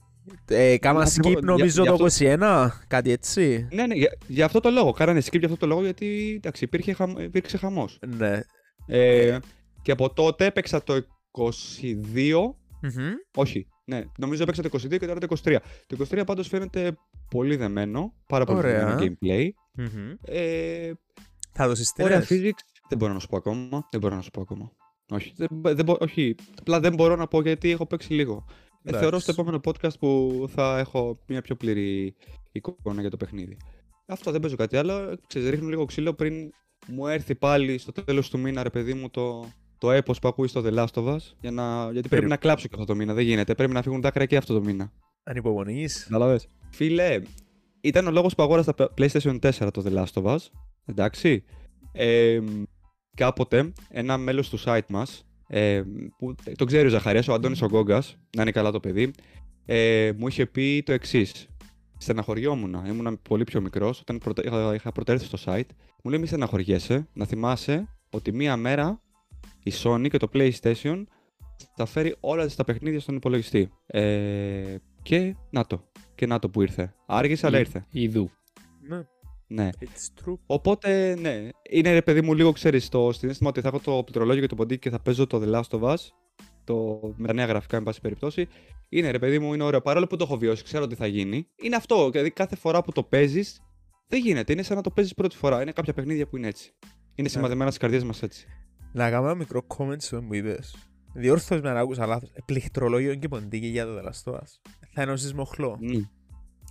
[0.48, 3.68] Ε, κάμα Ακριβώς, skip νομίζω για- το γι' 21, κάτι έτσι.
[3.72, 4.92] Ναι, ναι, για, για αυτό το λόγο.
[4.92, 7.98] Κάνανε skip για αυτό το λόγο γιατί εντάξει, υπήρχε, χαμ, υπήρξε χαμός.
[8.06, 8.40] Ναι.
[8.86, 9.38] Ε,
[9.82, 12.54] και από τότε έπαιξα το 22.
[12.82, 13.12] Μμμ.
[13.36, 15.56] Όχι, ναι, νομίζω έπαιξα το 22 και τώρα το 23.
[15.86, 16.96] Το 23 πάντως φαίνεται
[17.30, 18.86] πολύ δεμένο, πάρα πολύ Ωραία.
[18.86, 19.48] δεμένο gameplay.
[19.74, 20.10] Μμμ.
[20.24, 20.90] Ε,
[21.52, 22.10] Θα το συστήνες.
[22.10, 23.88] ωραία physics, δεν μπορώ να σου πω ακόμα.
[23.90, 24.72] Δεν μπορώ να σου πω ακόμα.
[25.10, 28.44] Όχι, δεν, μπο- δεν, μπο- όχι, απλά δεν μπορώ να πω γιατί έχω παίξει λίγο.
[28.88, 29.00] Ε, Εντάξει.
[29.00, 32.14] θεωρώ στο επόμενο podcast που θα έχω μια πιο πλήρη
[32.52, 33.56] εικόνα για το παιχνίδι.
[34.06, 35.18] Αυτό δεν παίζω κάτι άλλο.
[35.26, 36.34] Ξέρεις, ρίχνω λίγο ξύλο πριν
[36.86, 39.44] μου έρθει πάλι στο τέλος του μήνα, ρε παιδί μου, το,
[39.78, 41.18] το έπος που ακούει στο The Last of Us.
[41.40, 41.82] Για να...
[41.82, 43.14] Γιατί πρέπει Περι- να κλάψω και αυτό το μήνα.
[43.14, 43.54] Δεν γίνεται.
[43.54, 44.92] Πρέπει να φύγουν δάκρυα και αυτό το μήνα.
[45.22, 46.04] Ανυπομονείς.
[46.04, 46.48] Καταλαβες.
[46.70, 47.20] Φίλε,
[47.80, 50.38] ήταν ο λόγος που αγόρασα τα PlayStation 4 το The Last of Us.
[50.84, 51.44] Εντάξει.
[51.92, 52.40] Ε,
[53.16, 55.82] κάποτε ένα μέλος του site μας, ε,
[56.18, 59.10] που το ξέρει ο Ζαχαρίας, ο Αντώνης ο Γκόγκας, να είναι καλά το παιδί,
[59.66, 61.48] ε, μου είχε πει το εξής.
[61.98, 65.68] Στεναχωριόμουν, ήμουν πολύ πιο μικρός, όταν πρωτα- είχα, είχα πρωτέρθει στο site.
[66.04, 69.02] Μου λέει μη στεναχωριέσαι, να θυμάσαι ότι μία μέρα
[69.62, 71.04] η Sony και το PlayStation
[71.76, 73.70] θα φέρει όλα τα παιχνίδια στον υπολογιστή.
[73.86, 75.90] Ε, και να το.
[76.14, 76.94] Και να το που ήρθε.
[77.06, 77.86] Άργησε, αλλά ήρθε.
[77.90, 78.30] Ιδού.
[78.88, 79.06] Ναι.
[79.48, 79.68] Ναι.
[79.80, 80.38] It's true.
[80.46, 81.48] Οπότε, ναι.
[81.70, 84.54] Είναι ρε παιδί μου λίγο, ξέρεις, το συνέστημα ότι θα έχω το πληκτρολόγιο και το
[84.54, 85.96] ποντίκι και θα παίζω το The Last of Us.
[86.64, 88.48] Το, με τα νέα γραφικά, εν πάση περιπτώσει.
[88.88, 89.80] Είναι ρε παιδί μου, είναι ωραίο.
[89.80, 91.46] Παρόλο που το έχω βιώσει, ξέρω τι θα γίνει.
[91.62, 92.10] Είναι αυτό.
[92.10, 93.62] Δηλαδή, κάθε φορά που το παίζεις,
[94.08, 94.52] δεν γίνεται.
[94.52, 95.62] Είναι σαν να το παίζεις πρώτη φορά.
[95.62, 96.72] Είναι κάποια παιχνίδια που είναι έτσι.
[97.14, 98.46] Είναι σημαδεμένα στις καρδιές μας έτσι.
[98.92, 100.76] Να κάνω ένα μικρό comment σε αυτό που είπες.
[101.14, 102.30] Διόρθως με αν άκουσα λάθος.
[102.32, 104.60] Ε, Πληκτρολόγιο και ποντίκι για το δελαστόας.
[104.92, 105.78] Θα ενώσεις μοχλό.
[105.80, 106.00] Μμ.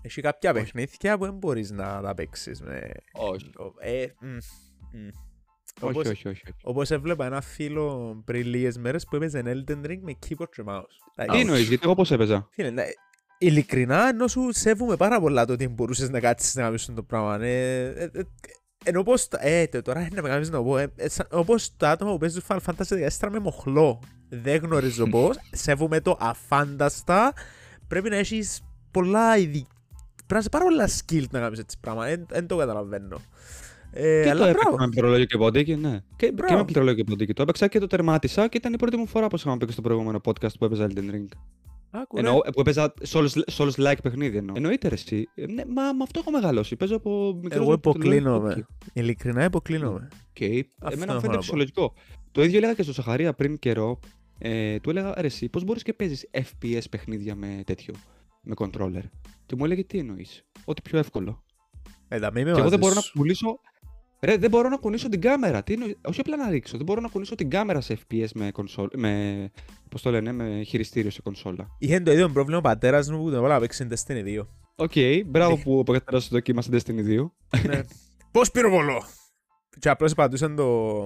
[0.02, 2.92] Έχει κάποια παιχνίδια που δεν μπορείς να τα παίξεις με...
[3.14, 3.50] Όχι.
[3.80, 4.28] Ε, μ,
[4.98, 5.08] μ.
[5.82, 6.42] Όχι, Όπως- όχι, όχι.
[6.46, 6.56] όχι.
[6.64, 10.84] Όπως έβλεπα ένα φίλο πριν λίγες μέρες που έπαιζε Elden Ring με keyboard και mouse.
[11.16, 12.84] Τι Εντάξει, εννοείς, γιατί εγώ πώς έπαιζα; Φίλε, ναι,
[13.38, 17.44] ειλικρινά ενώ σου σέβομαι πάρα πολλά το ότι μπορούσες να κάτσεις να κάνεις το πράγμα.
[17.44, 18.22] Ε, ε, ε,
[18.84, 21.28] ενώ πως, τα- ε, τε- τώρα είναι να με κάνεις να πω, ε, ε, σαν-
[21.32, 24.00] όπως το άτομο που παίζει Final Fantasy 14 με μοχλό.
[24.30, 27.34] Δεν γνωρίζω πώς, σέβομαι το αφάνταστα.
[27.88, 29.66] Πρέπει να έχεις πολλά ειδι...
[30.28, 32.06] Πρέπει να είσαι πάρα πολλά skilled να κάνεις έτσι πράγμα.
[32.28, 33.18] Δεν το καταλαβαίνω.
[33.92, 34.78] Ε, Και το αλλά έπαιξα μπράβο.
[34.78, 36.00] με πληκτρολόγιο και ποντίκι, ναι.
[36.16, 36.56] Και, και Μπράβο.
[36.58, 37.34] με πληκτρολόγιο και ποντίκι.
[37.34, 39.82] Το έπαιξα και το τερμάτισα και ήταν η πρώτη μου φορά που είχαμε παίξει στο
[39.82, 41.26] προηγούμενο podcast που έπαιζα Elden Ring.
[41.92, 42.22] Άκου, ρε.
[42.28, 42.94] Εννοώ, που έπαιζα
[43.58, 44.56] Souls-like παιχνίδι εννοώ.
[44.58, 45.30] Εννοείται ρε εσύ.
[45.36, 46.76] Ε, Ναι, μα με αυτό έχω μεγαλώσει.
[46.76, 47.62] Παίζω από μικρός.
[47.64, 48.66] Εγώ υποκλίνομαι.
[48.94, 50.08] Ειλικρινά υποκλίνομαι.
[50.40, 50.62] Okay.
[50.82, 51.42] Αυτό Εμένα έχω μου φαίνεται να πω.
[51.42, 51.94] φυσιολογικό.
[52.32, 54.00] Το ίδιο έλεγα και στο Σαχαρία πριν καιρό.
[54.40, 57.94] Ε, του έλεγα, ρε εσύ, πώς μπορείς και παίζεις FPS παιχνίδια με τέτοιο,
[58.48, 59.04] με controller.
[59.46, 61.44] Και μου έλεγε, τι εννοείς, ότι πιο εύκολο.
[62.08, 63.12] Ε, τα μη με Και εγώ δεν βάζεις μπορώ να σου.
[63.18, 63.60] κουνήσω.
[64.22, 65.64] Ρε, δεν μπορώ να κουνήσω την κάμερα.
[65.64, 66.78] Τι εννοεί- Όχι απλά να ρίξω.
[66.78, 68.88] Δεν μπορώ να κουνήσω την κάμερα σε FPS με κονσόλ.
[68.96, 69.52] Με.
[69.90, 71.68] Πώς το λένε, με χειριστήριο σε κονσόλα.
[71.80, 74.48] Είχε το ίδιο πρόβλημα ο πατέρας μου που τον έβαλα να παίξει Destiny 2.
[74.76, 74.92] Οκ,
[75.26, 77.32] μπράβο που ο πατέρας σου δοκίμασε Destiny 2.
[77.68, 77.82] ναι.
[78.32, 79.04] Πώς πυροβολώ!
[79.80, 81.02] Και απλώς πατούσαν το...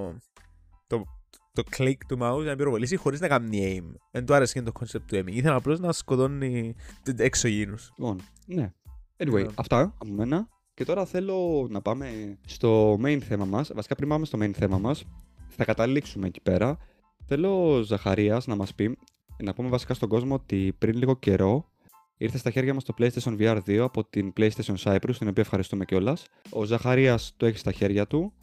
[0.88, 1.04] το...
[1.54, 3.96] το click του mouse να πυροβολήσει χωρίς να κάνει aim.
[4.12, 5.32] Δεν του άρεσε και το concept του aiming.
[5.32, 6.76] Ήθελα απλώς να σκοτώνει
[7.18, 7.94] εξωγήινους.
[7.98, 8.72] Λοιπόν, ναι.
[9.18, 9.52] Anyway, Ναι.
[9.56, 10.48] αυτά από μένα.
[10.74, 13.72] Και τώρα θέλω να πάμε στο main θέμα μας.
[13.76, 15.04] Βασικά πριν πάμε στο main θέμα μας,
[15.50, 16.78] θα καταλήξουμε εκεί πέρα.
[17.26, 18.98] Θέλω ο Ζαχαρίας να μας πει,
[19.44, 21.70] να πούμε βασικά στον κόσμο ότι πριν λίγο καιρό
[22.18, 25.86] ήρθε στα χέρια μας το PlayStation VR 2 από την PlayStation Cyprus, την οποία ευχαριστούμε
[25.86, 26.26] κιόλας.
[26.50, 28.34] Ο Ζαχαρίας το έχει στα χέρια του.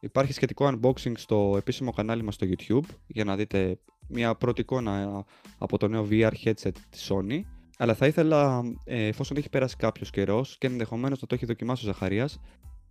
[0.00, 5.24] Υπάρχει σχετικό unboxing στο επίσημο κανάλι μας στο YouTube για να δείτε μια πρώτη εικόνα
[5.58, 7.40] από το νέο VR headset της Sony.
[7.78, 11.84] Αλλά θα ήθελα, ε, εφόσον έχει περάσει κάποιος καιρός και ενδεχομένως να το έχει δοκιμάσει
[11.84, 12.40] ο Ζαχαρίας,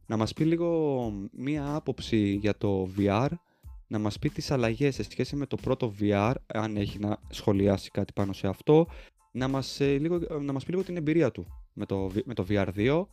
[0.05, 3.29] να μας πει λίγο μία άποψη για το VR,
[3.87, 7.89] να μας πει τις αλλαγές σε σχέση με το πρώτο VR, αν έχει να σχολιάσει
[7.89, 8.87] κάτι πάνω σε αυτό,
[9.31, 12.45] να μας λίγο, να μας πει λίγο την εμπειρία του με το, V- με το
[12.49, 13.07] VR2.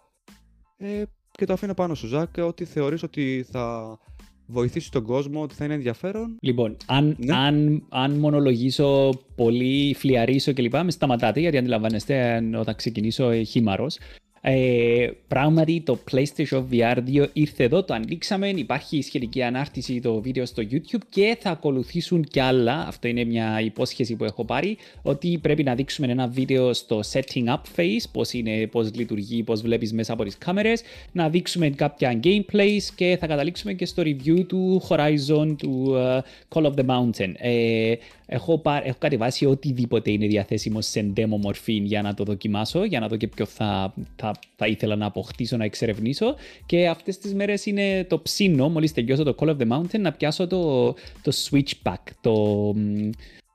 [0.77, 1.03] Ε,
[1.39, 3.99] και το αφήνω πάνω σου, Ζακ, ότι θεωρείς ότι θα
[4.47, 6.37] βοηθήσει τον κόσμο, ότι θα είναι ενδιαφέρον.
[6.41, 7.37] Λοιπόν, αν, Ναι.
[7.37, 10.75] αν, αν μονολογήσω πολύ, φλιαρίσω κλπ.
[10.85, 13.99] Με σταματάτε γιατί αντιλαμβάνεστε αν- όταν ξεκινήσω ε, χήμαρος.
[14.47, 20.47] Ε, πράγματι το PlayStation VR 2 ήρθε εδώ, το ανοίξαμε, υπάρχει σχετική ανάρτηση το βίντεο
[20.47, 22.87] στο YouTube και θα ακολουθήσουν κι άλλα.
[22.87, 27.45] Αυτό είναι μια υπόσχεση που έχω πάρει, ότι πρέπει να δείξουμε ένα βίντεο στο setting
[27.47, 32.21] up phase, πώς, είναι, πώς λειτουργεί, πώς βλέπεις μέσα από τις κάμερες, να δείξουμε κάποια
[32.25, 37.33] gameplays και θα καταλήξουμε και στο review του Horizon, του ε, Call of the Mountain.
[37.37, 37.95] Ε,
[38.27, 43.01] έχω, πά- έχω κατεβάσει οτιδήποτε είναι διαθέσιμο σε demo μορφή για να το δοκιμάσω, για
[43.01, 46.35] να δω και ποιο θα, θα, θα ήθελα να αποκτήσω, να εξερευνήσω.
[46.67, 50.13] Και αυτές τις μέρες είναι το ψήνο, μόλις τελειώσω το Call of the Mountain, να
[50.13, 50.93] πιάσω το,
[51.23, 52.33] το Switchback, το,
[52.77, 53.11] μ,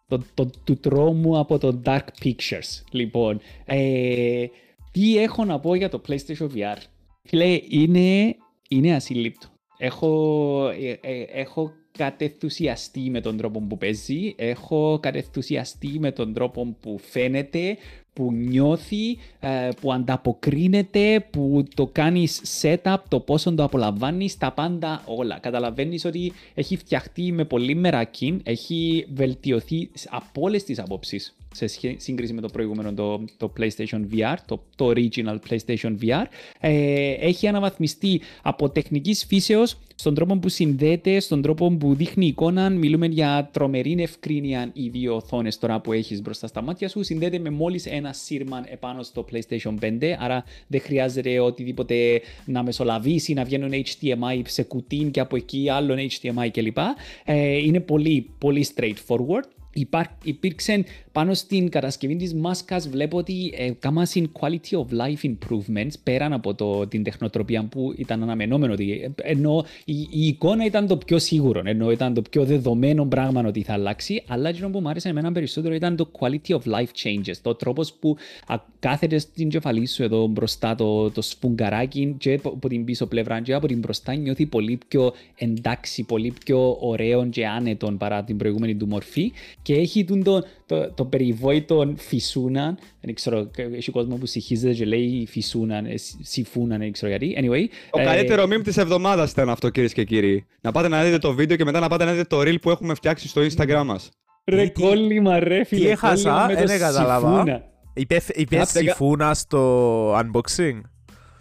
[0.08, 2.84] το, το, του τρόμου από το Dark Pictures.
[2.92, 4.46] Λοιπόν, ε,
[4.92, 6.78] τι έχω να πω για το PlayStation VR.
[7.24, 8.36] Φίλε, είναι,
[8.70, 9.48] είναι ασύλληπτο.
[9.78, 16.78] Έχω, ε, ε, έχω κατεθουσιαστεί με τον τρόπο που παίζει, έχω κατεθουσιαστεί με τον τρόπο
[16.80, 17.78] που φαίνεται,
[18.20, 25.02] που νιώθει, ε, που ανταποκρίνεται, που το κάνεις setup, το πόσο το απολαμβάνεις, τα πάντα
[25.06, 25.40] όλα.
[25.40, 32.02] Καταλαβαίνεις ότι έχει φτιαχτεί με πολύ μερακή, έχει βελτιωθεί από όλες τις απόψεις σε σχέ-
[32.02, 36.24] σύγκριση με το προηγούμενο το, το PlayStation VR, το, το original PlayStation VR,
[36.60, 42.70] ε, έχει αναβαθμιστεί από τεχνικής φύσεως στον τρόπο που συνδέεται, στον τρόπο που δείχνει εικόνα.
[42.70, 47.04] Μιλούμε για τρομερή ευκρίνεια οι δύο οθόνες τώρα που έχεις μπροστά στα μάτια σου.
[47.04, 53.34] Συνδέεται με μόλις ένα σύρμα επάνω στο PlayStation 5, άρα δεν χρειάζεται οτιδήποτε να μεσολαβήσει,
[53.34, 56.78] να βγαίνουν HDMI σε κουτίν και από εκεί άλλον HDMI κλπ.
[57.26, 59.59] Ε, είναι πολύ, πολύ straightforward.
[59.74, 65.94] Υπά, υπήρξε πάνω στην κατασκευή της μάσκας βλέπω ότι ε, κάμασαν quality of life improvements
[66.04, 70.88] πέραν από το, την τεχνοτροπία που ήταν αναμενόμενο ότι, ε, ενώ η, η εικόνα ήταν
[70.88, 74.80] το πιο σίγουρο ενώ ήταν το πιο δεδομένο πράγμα ότι θα αλλάξει αλλά εκείνο που
[74.80, 79.18] μου άρεσε εμένα περισσότερο ήταν το quality of life changes το τρόπος που α, κάθεται
[79.18, 83.54] στην κεφαλή σου εδώ μπροστά το, το σφουγγαράκι και από από την πίσω πλευρά και
[83.54, 88.76] από την μπροστά νιώθει πολύ πιο εντάξει, πολύ πιο ωραίο και άνετο παρά την προηγούμενη
[88.76, 94.26] του μορφή και έχει τον, το, το, το περιβόητο φυσούνα, δεν ξέρω, έχει κόσμος που
[94.26, 97.36] συγχύζεται και λέει φυσούνα, ε, συφούνα, δεν ξέρω γιατί.
[97.39, 100.45] Anyway, Το ε, καλύτερο meme της εβδομάδας ήταν αυτό, κυρίες και κύριοι.
[100.62, 102.69] Να πάτε να δείτε το βίντεο και μετά να πάτε να δείτε το reel που
[102.69, 104.10] έχουμε φτιάξει στο Instagram μας.
[104.45, 107.32] Ρε Τι- κόλλημα ρε φίλε, Τι έχασα, κόλλημα με το δεν κατάλαβα.
[107.34, 107.63] συφούνα.
[107.93, 110.82] Είπε, είπε Κάτσε, κα- συμφούνα στο unboxing.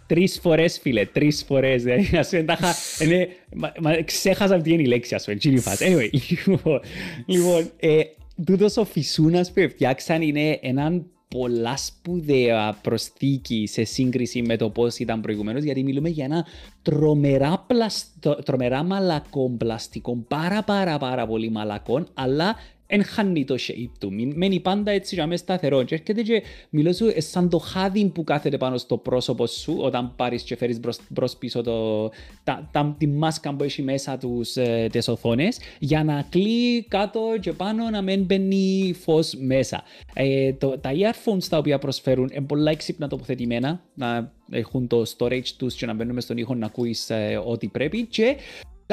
[0.09, 1.83] Τρεις φορές, φίλε, τρεις φορές.
[1.83, 5.35] Δηλαδή, ας πούμε, τα είχα- είναι- μα- μα- ξέχασα τι είναι η λέξη, ας πούμε.
[5.35, 5.85] εκείνη η φάση.
[5.89, 6.09] Anyway,
[6.47, 6.81] λοιπόν,
[7.25, 7.99] λοιπόν ε,
[8.45, 14.97] τούτος ο φυσούνας που φτιάξαν είναι έναν πολλά σπουδαία προσθήκη σε σύγκριση με το πώς
[14.97, 16.45] ήταν προηγουμένως γιατί μιλούμε για ένα
[16.81, 22.55] τρομερά, πλαστο, τρομερά μαλακό πλαστικό, πάρα πάρα πάρα πολύ μαλακό, αλλά
[22.91, 24.13] εν χάνει το shape του.
[24.13, 25.83] Μην- Μένει πάντα έτσι για μέσα σταθερό.
[25.83, 29.77] Και έρχεται και μιλώ σου ε, σαν το χάδι που κάθεται πάνω στο πρόσωπο σου
[29.79, 32.09] όταν πάρεις και φέρεις μπρος, μπρος πίσω το,
[32.43, 37.21] τα, τα, τη μάσκα που έχει μέσα τους, ε, τις οθόνες για να κλεί κάτω
[37.41, 39.83] και πάνω να μην μπαίνει φως μέσα.
[40.13, 45.47] Ε, το, τα earphones τα οποία προσφέρουν είναι πολλά έξυπνα τοποθετημένα να έχουν το storage
[45.57, 48.35] τους και να μπαίνουν μες στον ήχο να ακούεις ε, ό,τι πρέπει και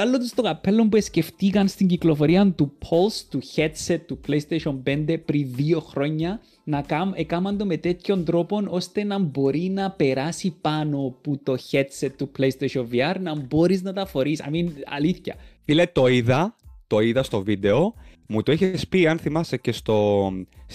[0.01, 5.17] Καλό τους το καπέλο που σκεφτήκαν στην κυκλοφορία του Pulse, του headset του PlayStation 5
[5.25, 10.57] πριν δύο χρόνια να κάμ, έκαναν το με τέτοιον τρόπο ώστε να μπορεί να περάσει
[10.61, 14.43] πάνω από το headset του PlayStation VR να μπορείς να τα φορείς.
[14.43, 15.35] I mean, αλήθεια.
[15.65, 17.95] Φίλε, το είδα, το είδα στο βίντεο.
[18.29, 20.29] Μου το είχες πει, αν θυμάσαι, και στο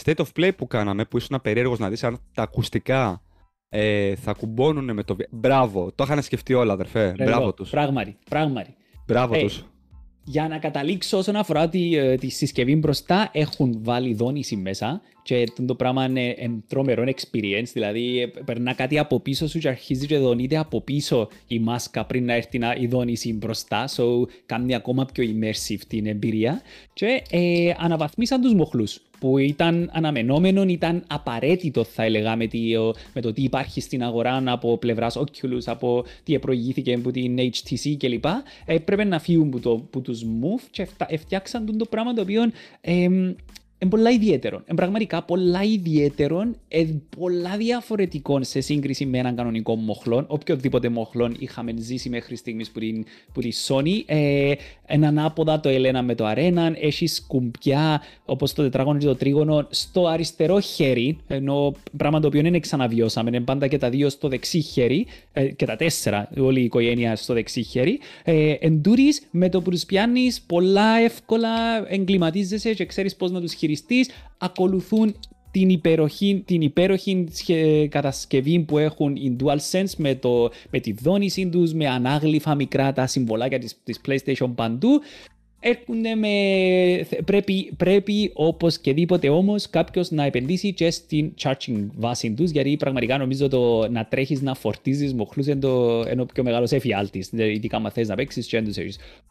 [0.03, 3.21] State of Play που κάναμε, που ήσουν περίεργος να δεις αν τα ακουστικά
[3.73, 5.15] ε, θα κουμπώνουν με το.
[5.15, 7.13] βι- Μπράβο, το είχαν σκεφτεί όλα, αδερφέ.
[7.17, 7.69] Ρε, Μπράβο εδώ, τους.
[7.69, 8.75] Πράγματι, πράγματι.
[9.07, 9.65] Μπράβο Ε, τους.
[10.23, 15.43] για να καταλήξω όσον αφορά τη, ε, τη συσκευή μπροστά, έχουν βάλει δόνηση μέσα και
[15.65, 20.07] το πράγμα είναι ε, τρομερό experience, δηλαδή ε, περνά κάτι από πίσω σου και αρχίζει
[20.07, 24.03] και δονείται από πίσω η μάσκα πριν να έρθει η δόνηση μπροστά, so
[24.45, 26.61] κάνει ακόμα πιο immersive την εμπειρία
[26.93, 33.21] και ε, αναβαθμίσαν τους μοχλούς που ήταν αναμενόμενο, ήταν απαραίτητο θα έλεγα με, το, με
[33.21, 38.25] το τι υπάρχει στην αγορά από πλευράς Oculus, από τι προηγήθηκε από την HTC κλπ.
[38.65, 42.51] Ε, πρέπει να φύγουν από, το, από τους Move και φτιάξαν το πράγμα το οποίο
[42.81, 43.07] ε,
[43.81, 44.55] είναι πολλά ιδιαίτερο.
[44.65, 46.85] Είναι πραγματικά πολλά ιδιαίτερο, ε,
[47.17, 50.25] πολλά διαφορετικό σε σύγκριση με έναν κανονικό μοχλό.
[50.27, 54.03] Οποιοδήποτε μοχλό είχαμε ζήσει μέχρι στιγμής που, την, που τη Sony.
[54.05, 54.53] Ε,
[54.85, 59.67] έναν άποδα το Ελένα με το Arena, έχει σκουμπιά όπως το τετράγωνο και το τρίγωνο
[59.69, 63.29] στο αριστερό χέρι, ενώ πράγμα το οποίο δεν ξαναβιώσαμε.
[63.29, 67.15] Είναι πάντα και τα δύο στο δεξί χέρι, ε, και τα τέσσερα, όλη η οικογένεια
[67.15, 67.99] στο δεξί χέρι.
[68.23, 68.55] Ε,
[69.31, 71.49] με το που τους πιάνεις πολλά εύκολα
[71.87, 73.69] εγκληματίζεσαι και ξέρεις πώς να τους χειριστείς
[74.37, 75.15] ακολουθούν
[75.51, 77.27] την υπέροχη, την υπέροχη
[77.89, 83.07] κατασκευή που έχουν οι DualSense με, το, με τη δόνησή τους, με ανάγλυφα μικρά τα
[83.07, 84.89] συμβολάκια της, της PlayStation παντού.
[85.63, 86.29] Έρχονται με...
[87.25, 93.47] Πρέπει, πρέπει οπωσδήποτε όμως κάποιος να επενδύσει και στην charging βάση τους, γιατί πραγματικά νομίζω
[93.47, 97.29] το να τρέχεις να φορτίζεις μοχλούς είναι το ένα πιο μεγάλος εφιάλτης.
[97.31, 98.63] Ειδικά αν θες να παίξεις και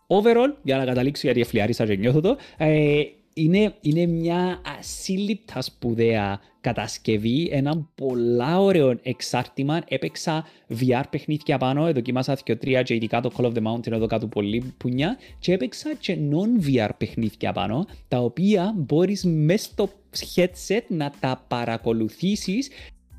[0.06, 3.02] Overall, για να καταλήξω, γιατί εφλιάρισα και νιώθω το, ε,
[3.42, 9.82] είναι, είναι μια ασύλληπτα σπουδαία κατασκευή, ένα πολλά ωραίο εξάρτημα.
[9.88, 10.44] Έπαιξα
[10.80, 14.26] VR παιχνίδια πάνω, δοκιμάσα και τρία και ειδικά το Call of the Mountain εδώ κάτω
[14.26, 19.88] πολύ πουνιά και έπαιξα και non-VR παιχνίδια πάνω, τα οποία μπορείς μέσα στο
[20.34, 22.68] headset να τα παρακολουθήσεις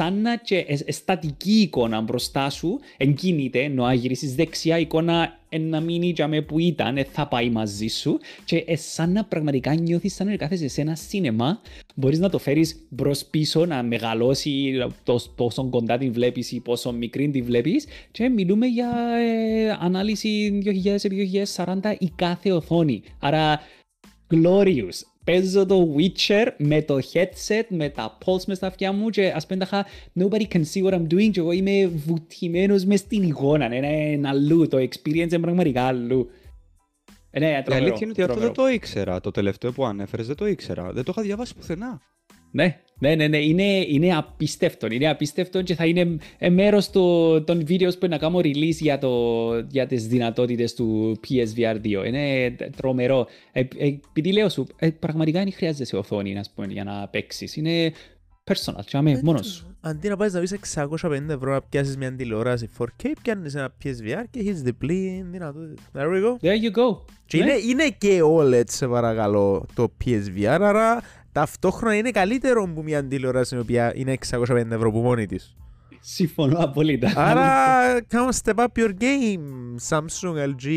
[0.02, 6.10] σαν να και στατική εικόνα μπροστά σου, εγκίνηται, ενώ αν γυρίσεις δεξιά εικόνα να μείνει
[6.16, 8.20] για με που ήταν, θα πάει μαζί σου.
[8.46, 11.62] Και σαν να πραγματικά νιώθεις σαν να κάθεσαι σε ένα σίνεμα,
[11.96, 14.74] μπορείς να το φέρεις μπρος πίσω, να μεγαλώσει
[15.36, 17.86] πόσο κοντά την βλέπεις ή πόσο μικρή την βλέπεις.
[18.12, 20.62] Και μιλούμε για ε, ανάλυση
[21.56, 23.04] 2000-2040 η κάθε οθόνη.
[23.20, 23.60] Άρα,
[24.34, 29.32] glorious παίζω το Witcher με το headset, με τα pulse μες στα αυτιά μου και
[29.36, 29.68] ας πέντε
[30.20, 34.68] nobody can see what I'm doing και εγώ είμαι βουτυμένος μες στην εικόνα, είναι αλλού,
[34.68, 36.30] το experience είναι πραγματικά αλλού.
[37.40, 40.48] Ναι, Η αλήθεια είναι ότι αυτό δεν το ήξερα, το τελευταίο που ανέφερες δεν το
[40.48, 42.02] ήξερα, δεν το είχα διαβάσει πουθενά.
[42.52, 43.38] Ναι, ναι, ναι, ναι.
[43.38, 44.88] Είναι, είναι απίστευτο.
[44.88, 46.18] Είναι απίστευτο και θα είναι
[46.50, 46.90] μέρος
[47.46, 49.10] των βίντεο που να κάνω release για, το,
[49.70, 52.06] για τις δυνατότητες του PSVR 2.
[52.06, 53.28] Είναι τρομερό.
[53.52, 53.68] Ε, ε,
[54.10, 57.56] επειδή λέω σου, ε, πραγματικά δεν χρειάζεσαι οθόνη να πούμε, για να παίξεις.
[57.56, 57.92] Είναι
[58.44, 62.70] personal, και αμέ, μόνος Αντί να πάει να πεις 650 ευρώ να πιάσεις μια τηλεόραση
[62.78, 65.82] 4K, πιάνεις ένα PSVR και έχεις διπλή δυνατότητα.
[65.94, 66.48] There we go.
[66.48, 66.98] There you go.
[67.26, 67.44] Και ναι.
[67.44, 73.56] είναι, είναι και OLED σε παρακαλώ το PSVR, άρα ταυτόχρονα είναι καλύτερο που μια τηλεόραση
[73.56, 75.56] η οποία είναι 650 ευρώ που μόνη της.
[76.04, 77.08] Συμφωνώ απολύτω.
[77.16, 80.68] Άρα, come step up your game, Samsung, LG,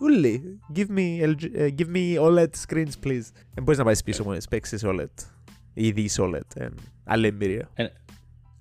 [0.00, 0.60] ούλοι.
[0.74, 3.26] Give me, LG, uh, give me OLED screens, please.
[3.54, 5.06] Δεν μπορείς να πάεις πίσω μου, παίξεις OLED.
[5.74, 6.40] Ή δεις OLED.
[6.54, 6.68] Ε,
[7.04, 7.70] άλλη εμπειρία.
[7.74, 7.86] Ε,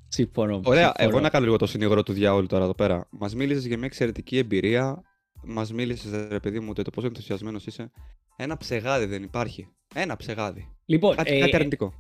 [0.08, 0.62] συμφωνώ.
[0.64, 1.10] Ωραία, συμφωνώ.
[1.10, 3.08] εγώ να κάνω λίγο το συνήγορο του διάολου τώρα εδώ πέρα.
[3.10, 5.02] Μας μίλησες για μια εξαιρετική εμπειρία.
[5.46, 7.92] Μας μίλησες, ρε παιδί μου, το πόσο ενθουσιασμένος είσαι.
[8.36, 9.68] Ένα ψεγάδι δεν υπάρχει.
[9.96, 10.73] Ένα ψεγάδι.
[10.86, 11.94] Λοιπόν, κάτι, ε, κάτι αρνητικό.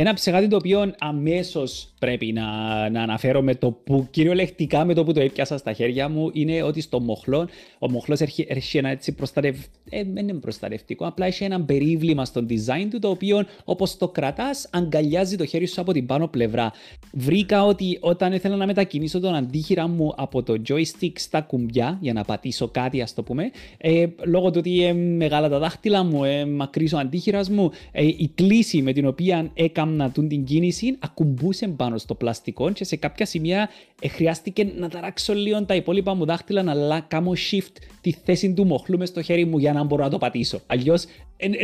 [0.00, 2.44] Ένα ψεγάδι το οποίο αμέσως πρέπει να,
[2.90, 6.62] να αναφέρω με το που κυριολεκτικά με το που το έπιασα στα χέρια μου είναι
[6.62, 9.56] ότι στο μοχλό, ο μοχλός έχει, ένα έτσι προστατευ...
[9.90, 14.08] ε, δεν είναι προστατευτικό, απλά έχει ένα περίβλημα στο design του το οποίο όπως το
[14.08, 16.72] κρατάς, αγκαλιάζει το χέρι σου από την πάνω πλευρά.
[17.12, 22.12] Βρήκα ότι όταν ήθελα να μετακινήσω τον αντίχειρα μου από το joystick στα κουμπιά για
[22.12, 26.24] να πατήσω κάτι, ας το πούμε, ε, λόγω του ότι ε, μεγάλα τα δάχτυλα μου,
[26.24, 30.96] ε, μακρύς ο αντίχειρας μου, ε, η κλίση με την οποία έκανα έκανα την κίνηση,
[30.98, 33.68] ακουμπούσε πάνω στο πλαστικό και σε κάποια σημεία
[34.00, 38.66] ε, χρειάστηκε να ταράξω λίγο τα υπόλοιπα μου δάχτυλα να κάνω shift τη θέση του
[38.66, 40.60] μοχλού μες στο χέρι μου για να μπορώ να το πατήσω.
[40.66, 41.04] Αλλιώς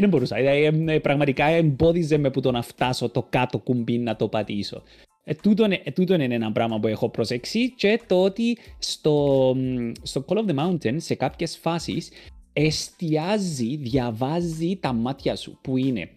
[0.01, 0.37] δεν μπορούσα.
[0.37, 4.83] Δηλαδή, ε, πραγματικά εμπόδιζε με που το να φτάσω το κάτω κουμπί να το πατήσω.
[5.25, 9.57] Ε, τούτο, ε, τούτο είναι ένα πράγμα που έχω προσέξει και το ότι στο,
[10.03, 12.11] στο Call of the Mountain σε κάποιες φάσεις
[12.53, 16.09] εστιάζει, διαβάζει τα μάτια σου που είναι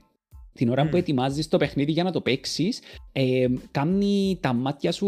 [0.58, 0.90] την ώρα mm.
[0.90, 2.80] που ετοιμάζεις το παιχνίδι για να το παίξεις,
[3.12, 5.08] ε, κάνει τα μάτια σου,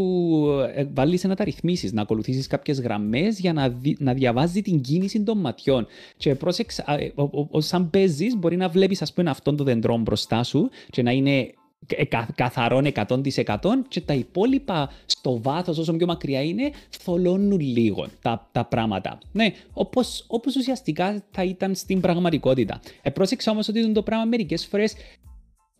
[0.76, 4.82] ε, βάλεις να τα ρυθμίσεις, να ακολουθήσεις κάποιες γραμμές για να, δι, να διαβάζει την
[4.82, 5.88] κίνηση των ματιών.
[6.18, 7.10] Και πρόσεξε, ε,
[7.58, 11.54] σαν παίζεις, μπορεί να βλέπεις, ας πούμε, αυτόν το δεντρό μπροστά σου και να είναι
[11.88, 18.08] ε, κα- καθαρόν 100% και τα υπόλοιπα στο βάθος όσο πιο μακριά είναι θολώνουν λίγο
[18.22, 19.18] τα, τα πράγματα.
[19.32, 22.80] Ναι, όπως, όπως ουσιαστικά θα ήταν στην πραγματικότητα.
[23.02, 24.96] Ε, πρόσεξα όμως ότι το πράγμα μερικές φορές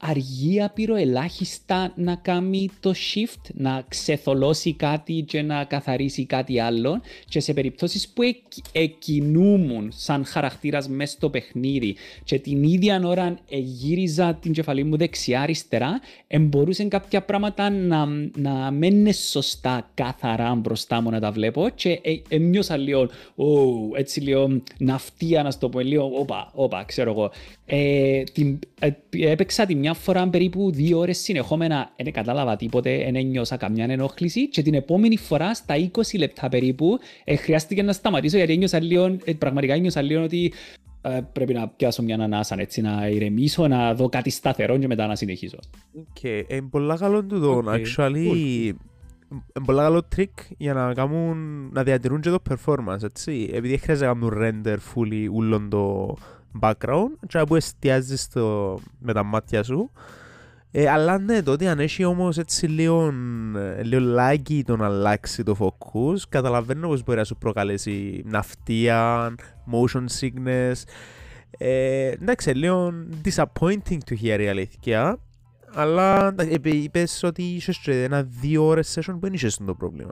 [0.02, 7.02] αργεί απειρο ελάχιστα να κάνει το shift, να ξεθολώσει κάτι και να καθαρίσει κάτι άλλο
[7.26, 8.36] και σε περιπτώσεις που εκ,
[8.72, 16.02] εκκινούμουν σαν χαρακτήρας μέσα στο παιχνίδι και την ίδια ώρα γύριζα την κεφαλή μου δεξιά-αριστερά
[16.28, 22.16] εμπορούσαν κάποια πράγματα να, να μένουν σωστά καθαρά μπροστά μου να τα βλέπω και ε,
[22.28, 27.32] ε, νιώσα λίγο, oh, έτσι λίγο ναυτία να στο πω, λίγο, όπα, όπα, ξέρω εγώ.
[27.66, 33.26] Ε, την, ε, έπαιξα τη μια φορά περίπου δύο ώρες συνεχόμενα, δεν κατάλαβα τίποτε, δεν
[33.26, 38.38] νιώσα καμιά ενόχληση και την επόμενη φορά στα 20 λεπτά περίπου ε, χρειάστηκε να σταματήσω
[38.38, 40.54] γιατί νιώσα λίγο, ε, πραγματικά νιώσα λίγο ότι
[41.02, 45.08] ε, πρέπει να πιάσω μια ανάσα, έτσι, να ηρεμήσω, να δω κάτι σταθερό και μετά
[45.08, 45.60] να συνεχίσω.
[45.94, 48.26] Οκ, είναι πολλά καλό τούτο, Οκ, actually.
[49.32, 53.50] Είναι πολλά καλό trick για να κάνουν, να διατηρούν και το performance, έτσι.
[53.54, 56.16] Επειδή δεν χρειάζεται να κάνουν render fully ούλον το
[56.60, 59.92] background, και να που εστιάζεις το, με τα μάτια σου.
[60.72, 63.14] Ε, αλλά ναι, τότε αν έχει όμως έτσι λίγο,
[63.56, 69.30] ε, λίγο laggy το να αλλάξει το focus, καταλαβαίνω πως μπορεί να σου προκαλέσει ναυτία,
[69.72, 70.74] motion sickness.
[71.58, 72.94] Ε, εντάξει, λίγο
[73.24, 75.20] disappointing to hear η αλήθεια.
[75.74, 79.76] Αλλά εντάξει, είπε- είπες ότι είχες και ένα δύο ώρες session που δεν είχες το
[79.76, 80.12] πρόβλημα.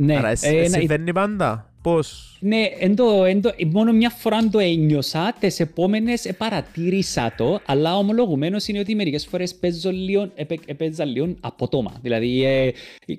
[0.00, 1.62] Ναι, Άρα εσύ, ε, εσύ να- συμβαίνει πάντα.
[1.82, 7.34] Πώς; Ναι, εν το, εν το, μόνο μια φορά το ένιωσα, τις επόμενες ε, παρατήρησα
[7.36, 11.92] το, αλλά ομολογουμένως είναι ότι μερικές φορές παίζω λίγο, επέ- έπαιζα λίγο απότομα.
[12.02, 12.70] Δηλαδή, ε,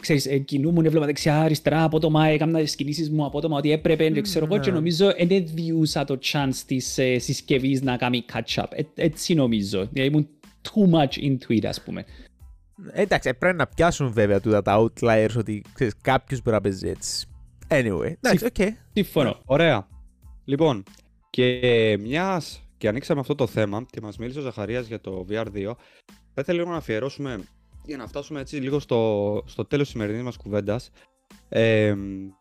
[0.01, 4.21] ξέρεις, ε, κινούμουν, έβλεπα δεξιά, αριστερά, απότομα, έκανα τις κινήσεις μου απότομα, ότι έπρεπε, και
[4.21, 4.61] ξέρω εγώ, Ναι.
[4.61, 8.63] και νομίζω δεν διούσα το chance της ε, συσκευής να κάνει catch-up.
[8.69, 9.87] Ε, έτσι νομίζω.
[9.91, 10.27] Δηλαδή, ήμουν
[10.63, 12.05] too much into it, ας πούμε.
[12.91, 16.87] Ε, Εντάξει, πρέπει να πιάσουν βέβαια τούτα τα outliers ότι ξέρεις, κάποιος μπορεί να παίζει
[16.87, 17.27] έτσι.
[17.67, 18.73] Anyway, εντάξει, οκ.
[18.93, 19.41] Συμφωνώ.
[19.45, 19.87] Ωραία.
[20.45, 20.83] Λοιπόν,
[21.29, 25.71] και μιας και ανοίξαμε αυτό το θέμα και μας μίλησε ο Ζαχαρίας για το VR2,
[26.07, 27.39] θα ήθελα λίγο να αφιερώσουμε
[27.85, 30.89] για να φτάσουμε έτσι λίγο στο, στο τέλος της σημερινής μας κουβέντας.
[31.49, 31.95] Ε,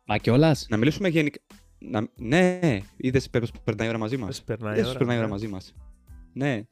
[0.06, 0.66] Μα κιόλας.
[0.68, 1.40] να μιλήσουμε γενικά.
[1.78, 4.28] Να, ναι, είδες πώς περνάει η ώρα μαζί μας.
[4.28, 5.32] Πώς περνάει η Είδες ώρα, πώς περνάει η ώρα ναι.
[5.32, 5.74] μαζί μας.
[6.32, 6.62] Ναι.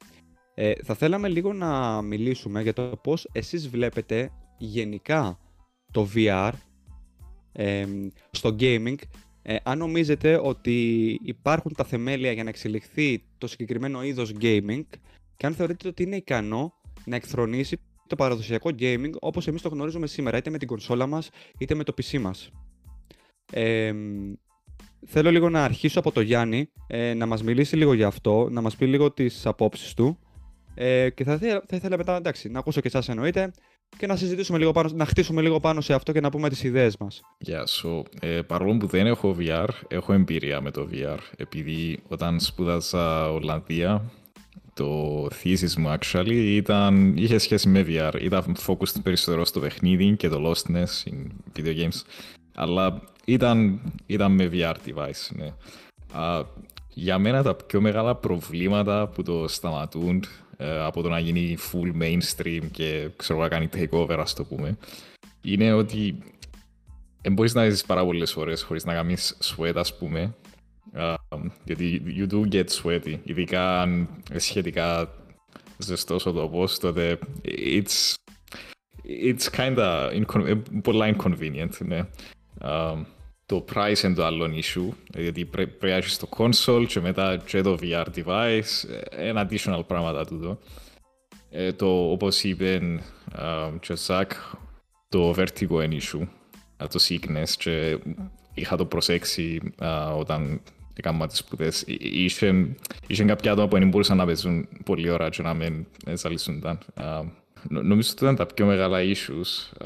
[0.59, 5.39] Ε, θα θέλαμε λίγο να μιλήσουμε για το πώς εσείς βλέπετε γενικά
[5.91, 6.51] το VR
[7.51, 7.85] ε,
[8.31, 8.95] στο gaming.
[9.41, 14.83] Ε, αν νομίζετε ότι υπάρχουν τα θεμέλια για να εξελιχθεί το συγκεκριμένο είδος gaming
[15.37, 16.73] και αν θεωρείτε ότι είναι ικανό
[17.05, 21.29] να εκθρονήσει το παραδοσιακό gaming όπως εμείς το γνωρίζουμε σήμερα, είτε με την κονσόλα μας
[21.57, 22.51] είτε με το PC μας.
[23.51, 23.93] Ε,
[25.05, 28.61] θέλω λίγο να αρχίσω από το Γιάννη, ε, να μας μιλήσει λίγο για αυτό, να
[28.61, 30.19] μας πει λίγο τις απόψεις του
[30.79, 33.51] ε, και θα, ήθελα- θα ήθελα μετά, εντάξει, να ακούσω και εσάς εννοείται
[33.97, 36.63] και να συζητήσουμε λίγο πάνω, να χτίσουμε λίγο πάνω σε αυτό και να πούμε τις
[36.63, 37.21] ιδέες μας.
[37.37, 38.03] Γεια σου.
[38.19, 41.17] Ε, παρόλο που δεν έχω VR, έχω εμπειρία με το VR.
[41.37, 44.11] Επειδή όταν σπούδασα Ολλανδία,
[44.73, 48.21] το thesis μου actually ήταν, είχε σχέση με VR.
[48.21, 51.25] Ήταν focused περισσότερο στο παιχνίδι και το lostness in
[51.59, 52.01] video games.
[52.55, 55.53] Αλλά ήταν, ήταν με VR device, ναι.
[56.21, 56.43] Α,
[56.93, 62.01] για μένα τα πιο μεγάλα προβλήματα που το σταματούν ε, από το να γίνει full
[62.01, 64.77] mainstream και ξέρω να κάνει takeover, ας το πούμε,
[65.41, 66.17] είναι ότι
[67.21, 70.35] δεν μπορείς να ζεις πάρα πολλές ώρες χωρίς να κάνεις sweat, ας πούμε.
[70.93, 71.13] Α,
[71.63, 75.13] γιατί you do get sweaty, ειδικά αν είναι σχετικά
[75.77, 78.13] ζεστός ο τόπος, τότε it's,
[79.33, 81.99] it's kinda incon- ε, πολλά inconvenient, ναι.
[82.59, 82.93] Α,
[83.47, 87.37] το price είναι το άλλο issue, γιατί πρέ- πρέπει να έχεις το console και μετά
[87.45, 90.59] και το VR device, ε, ένα additional πράγματα τούτο.
[91.49, 92.81] Ε, το, όπως είπε
[93.31, 94.31] α, και ο Ζακ,
[95.09, 96.27] το vertigo είναι issue,
[96.77, 97.97] α, το sickness και
[98.53, 100.61] είχα το προσέξει α, όταν
[100.93, 101.81] έκανα τις σπουδές.
[101.81, 102.75] Εί- Είχε,
[103.07, 106.79] είχε κάποια άτομα που δεν μπορούσαν να παίζουν πολλή ώρα και να μην ζαλίσσονταν.
[106.93, 107.21] Α,
[107.69, 109.77] νο- Νομίζω ότι ήταν τα πιο μεγάλα issues.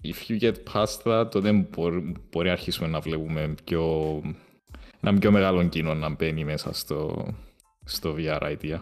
[0.00, 4.22] Α, If you get past that, τότε μπορεί, μπορεί να αρχίσουμε να βλέπουμε πιο,
[5.00, 7.26] ένα πιο μεγάλο κοινό να μπαίνει μέσα στο,
[7.84, 8.78] στο VR idea.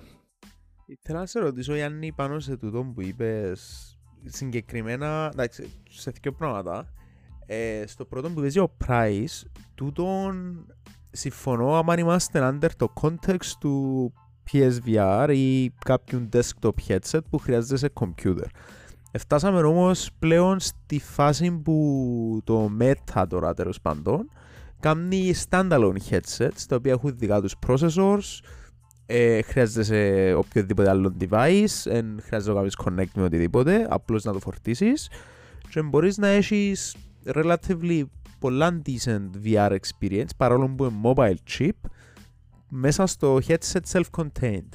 [0.87, 3.93] Ήθελα να σε ρωτήσω, Γιάννη, πάνω σε τούτο που είπες
[4.25, 6.93] συγκεκριμένα, εντάξει, σε δύο πράγματα.
[7.47, 10.67] Ε, στο πρώτο που παίζει ο Price, τούτον
[11.11, 14.13] συμφωνώ άμα είμαστε under το context του
[14.53, 18.47] PSVR ή κάποιου desktop headset που χρειάζεται σε computer.
[19.19, 24.31] Φτάσαμε όμως πλέον στη φάση που το Meta τώρα τέλος πάντων
[24.81, 28.41] κάνει standalone headsets τα οποία έχουν δικά τους processors
[29.11, 34.39] ε, χρειάζεσαι οποιοδήποτε άλλο device, δεν χρειάζεται να κάνεις connect με οτιδήποτε, απλώς να το
[34.39, 35.11] φορτίσεις
[35.71, 38.03] και μπορείς να έχεις relatively
[38.39, 41.91] πολλά decent VR experience παρόλο που είναι mobile chip
[42.69, 44.73] μέσα στο headset self-contained.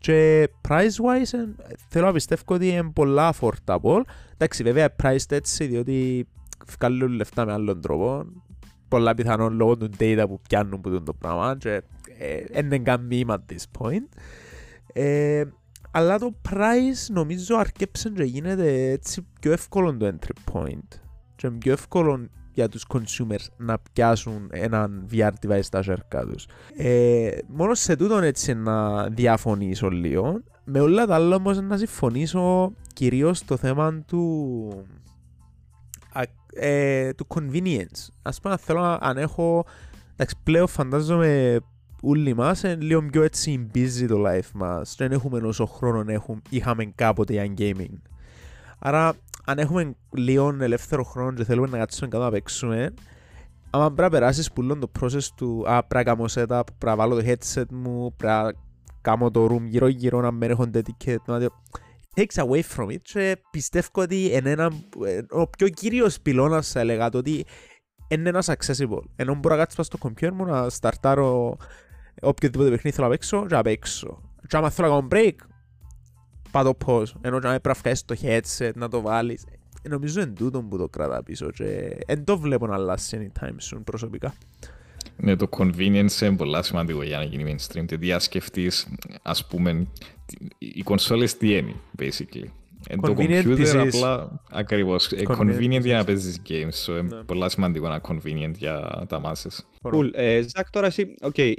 [0.00, 1.46] Και price-wise ε,
[1.88, 4.00] θέλω να πιστεύω ότι είναι πολλά affordable.
[4.32, 6.28] Εντάξει, βέβαια priced έτσι διότι
[6.78, 8.24] βγάλουν λεφτά με άλλον τρόπο.
[8.88, 11.82] Πολλά πιθανόν λόγω του data που πιάνουν που το πράγμα και
[12.52, 14.08] δεν είναι καν μήμα at this point.
[14.92, 15.44] Ε,
[15.90, 20.98] αλλά το price νομίζω αρκέψε και γίνεται έτσι πιο εύκολο το entry point.
[21.36, 22.28] Και πιο εύκολο
[22.60, 26.46] για τους consumers να πιάσουν έναν VR device στα ζέρκα τους.
[26.76, 30.40] Ε, μόνο σε τούτον έτσι να διαφωνήσω λίγο.
[30.64, 34.84] Με όλα τα άλλα όμως να συμφωνήσω κυρίως στο θέμα του,
[36.54, 38.08] ε, του convenience.
[38.22, 39.64] Ας πούμε θέλω να αν έχω
[40.12, 41.58] εντάξει, πλέον φαντάζομαι
[42.02, 46.40] όλοι μας είναι λίγο πιο έτσι busy το life μας δεν έχουμε όσο χρόνο έχουμε,
[46.48, 47.98] είχαμε κάποτε για gaming.
[48.78, 52.94] Άρα αν έχουμε λίγο ελεύθερο χρόνο και θέλουμε να κάτσουμε κάτω να παίξουμε,
[53.70, 56.96] άμα πρέπει να περάσεις πουλόν το process του «Α, πρέπει να κάνω setup, πρέπει να
[56.96, 58.52] βάλω το headset μου, πρέπει να
[59.00, 61.16] κάνω το room γύρω γύρω να μην έχω dedicated».
[61.24, 61.38] Να
[62.14, 64.70] takes away from it και πιστεύω ότι είναι ένα,
[65.30, 67.46] ο πιο κύριος πυλώνας θα έλεγα το ότι
[68.08, 69.02] είναι ένας accessible.
[69.16, 71.56] Ενώ μπορώ να κάτσω στο computer μου να σταρτάρω
[72.22, 74.20] οποιοδήποτε παιχνίδι θέλω να παίξω και να παίξω.
[74.46, 75.34] Και άμα θέλω να κάνω break,
[76.50, 77.12] πάω το pause.
[77.20, 79.44] Ενώ και να πρέπει να το headset, να το βάλεις.
[79.82, 83.74] Ε, νομίζω είναι τούτο που το κρατά πίσω και δεν το βλέπω να αλλάσει anytime
[83.74, 84.34] soon προσωπικά.
[85.16, 87.98] Ναι, το convenience είναι πολύ σημαντικό για να γίνει mainstream.
[88.00, 88.88] Τι αν σκεφτείς,
[89.22, 89.86] ας πούμε,
[90.58, 92.44] οι κονσόλες τι είναι, basically.
[92.88, 96.86] Εν το computer απλά, ακριβώς, convenient, convenient για να παίζεις games.
[96.86, 97.22] So, είναι ναι.
[97.22, 99.88] πολύ σημαντικό να convenient για τα masses.
[99.92, 100.10] Cool.
[100.12, 101.52] Ε, Ζακ, τώρα εσύ, okay,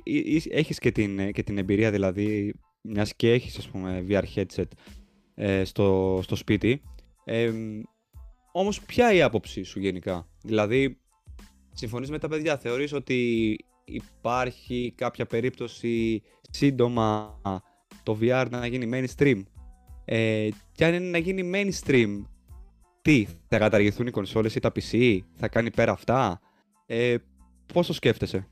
[0.49, 4.67] έχεις και την, και την εμπειρία, δηλαδή, μιας και έχεις, ας πούμε, VR headset
[5.35, 6.81] ε, στο, στο σπίτι.
[7.23, 7.51] Ε,
[8.51, 10.97] όμως, ποια η άποψή σου γενικά; Δηλαδή,
[11.73, 17.39] συμφωνείς με τα παιδιά, θεωρείς ότι υπάρχει κάποια περίπτωση σύντομα
[18.03, 19.43] το VR να γίνει mainstream;
[20.05, 22.21] Ε, και αν είναι να γίνει mainstream,
[23.01, 26.39] τι, θα καταργηθούν οι κονσόλες ή τα PC, θα κάνει πέρα αυτά;
[26.85, 27.15] Ε,
[27.73, 28.47] πώς το σκέφτεσαι;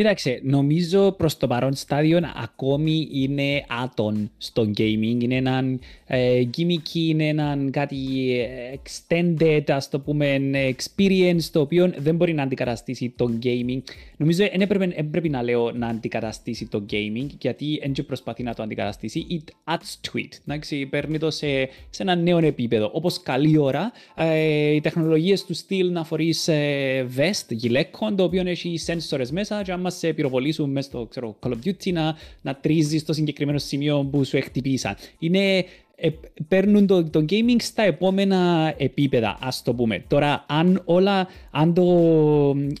[0.00, 5.16] Κοίταξε, νομίζω προς το παρόν στάδιο ακόμη είναι άτον στο gaming.
[5.20, 7.96] Είναι έναν ε, gimmicky, είναι έναν κάτι
[8.74, 13.78] extended, ας το πούμε, experience, το οποίο δεν μπορεί να αντικαταστήσει το gaming.
[14.16, 18.62] Νομίζω δεν πρέπει, πρέπει, να λέω να αντικαταστήσει το gaming, γιατί δεν προσπαθεί να το
[18.62, 19.26] αντικαταστήσει.
[19.30, 20.38] It adds to it.
[20.46, 21.46] Εντάξει, παίρνει το σε,
[21.90, 22.90] σε ένα νέο επίπεδο.
[22.92, 28.42] Όπως καλή ώρα, ε, οι τεχνολογίες του στυλ να φορείς ε, vest, γυλαίκον, το οποίο
[28.46, 32.54] έχει sensors μέσα, και άμα σε πυροβολήσουν μέσα στο ξέρω, Call of Duty να, να
[32.54, 34.94] τρίζεις στο συγκεκριμένο σημείο που σου χτυπήσαν.
[35.18, 35.64] Είναι
[36.02, 36.10] ε,
[36.48, 40.04] παίρνουν το, το gaming στα επόμενα επίπεδα, ας το πούμε.
[40.08, 41.84] Τώρα, αν όλα, αν το,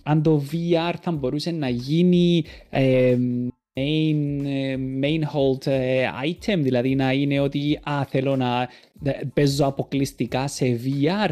[0.02, 3.16] αν το VR θα μπορούσε να γίνει ε,
[3.74, 8.68] main, ε, main hold ε, item, δηλαδή να είναι ότι α, θέλω να
[9.34, 11.30] παίζω αποκλειστικά σε VR,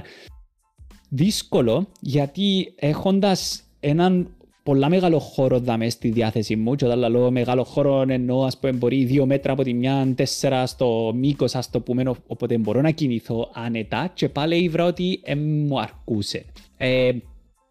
[1.08, 4.36] δύσκολο, γιατί έχοντας έναν
[4.68, 8.72] πολλά μεγάλο χώρο δάμε στη διάθεση μου και όταν λέω μεγάλο χώρο εννοώ ας πούμε
[8.72, 12.90] μπορεί δύο μέτρα από τη μια, τέσσερα στο μήκος ας το πούμε οπότε μπορώ να
[12.90, 16.44] κινηθώ άνετα και πάλι ήβρα ότι ε, μου αρκούσε.
[16.76, 17.10] Ε,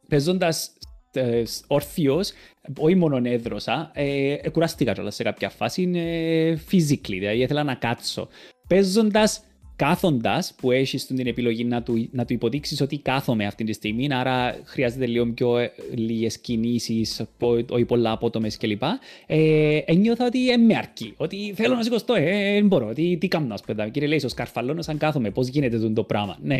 [0.09, 0.71] παίζοντας
[1.13, 2.31] ε, όρθιος,
[2.77, 7.75] όχι μόνο έδρωσα, ε, ε, κουράστηκα κιόλας σε κάποια φάση, ε, physically, δηλαδή ήθελα να
[7.75, 8.27] κάτσω.
[8.67, 9.41] Παίζοντας
[9.77, 14.07] κάθοντας που έχεις την επιλογή να του, να του υποδείξεις ότι κάθομαι αυτή τη στιγμή,
[14.13, 17.25] άρα χρειάζεται λίγο πιο ε, λίγες κινήσεις,
[17.69, 18.83] όχι πολλά απότομες κλπ.
[19.25, 21.13] Ε, ένιωθα ότι ε, με αρκεί.
[21.17, 22.93] Ότι θέλω να σηκωστώ, ε, δεν μπορώ.
[22.93, 23.89] Τι, τι κάνω, ας πούμε.
[23.89, 26.37] Κύριε λέει, ο σκαρφαλώνο, αν κάθομαι, πώς γίνεται το πράγμα.
[26.41, 26.57] Ναι.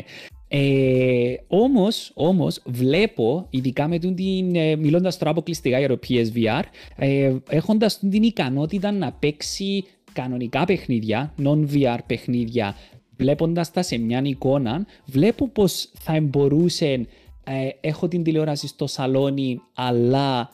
[0.47, 6.63] Ε, όμως, όμως, βλέπω, ειδικά με την, ε, μιλώντας τώρα αποκλειστικά για το PSVR,
[6.95, 12.75] ε, έχοντας την ικανότητα να παίξει κανονικά παιχνίδια, non-VR παιχνίδια
[13.17, 17.07] βλέποντας τα σε μια εικόνα, βλέπω πως θα μπορούσε.
[17.43, 20.49] Ε, έχω την τηλεόραση στο σαλόνι, αλλά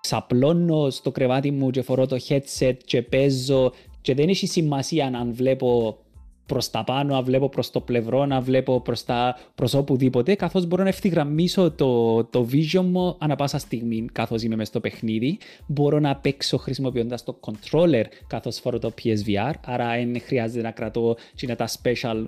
[0.00, 5.34] ξαπλώνω στο κρεβάτι μου και φορώ το headset και παίζω και δεν έχει σημασία αν
[5.34, 5.98] βλέπω
[6.46, 10.66] προς τα πάνω, να βλέπω προς το πλευρό, να βλέπω προς τα προς οπουδήποτε, καθώς
[10.66, 15.38] μπορώ να ευθυγραμμίσω το, το vision μου ανά πάσα στιγμή καθώς είμαι μέσα στο παιχνίδι.
[15.66, 21.16] Μπορώ να παίξω χρησιμοποιώντας το controller καθώς φορώ το PSVR, άρα δεν χρειάζεται να κρατώ
[21.40, 22.24] είναι τα special,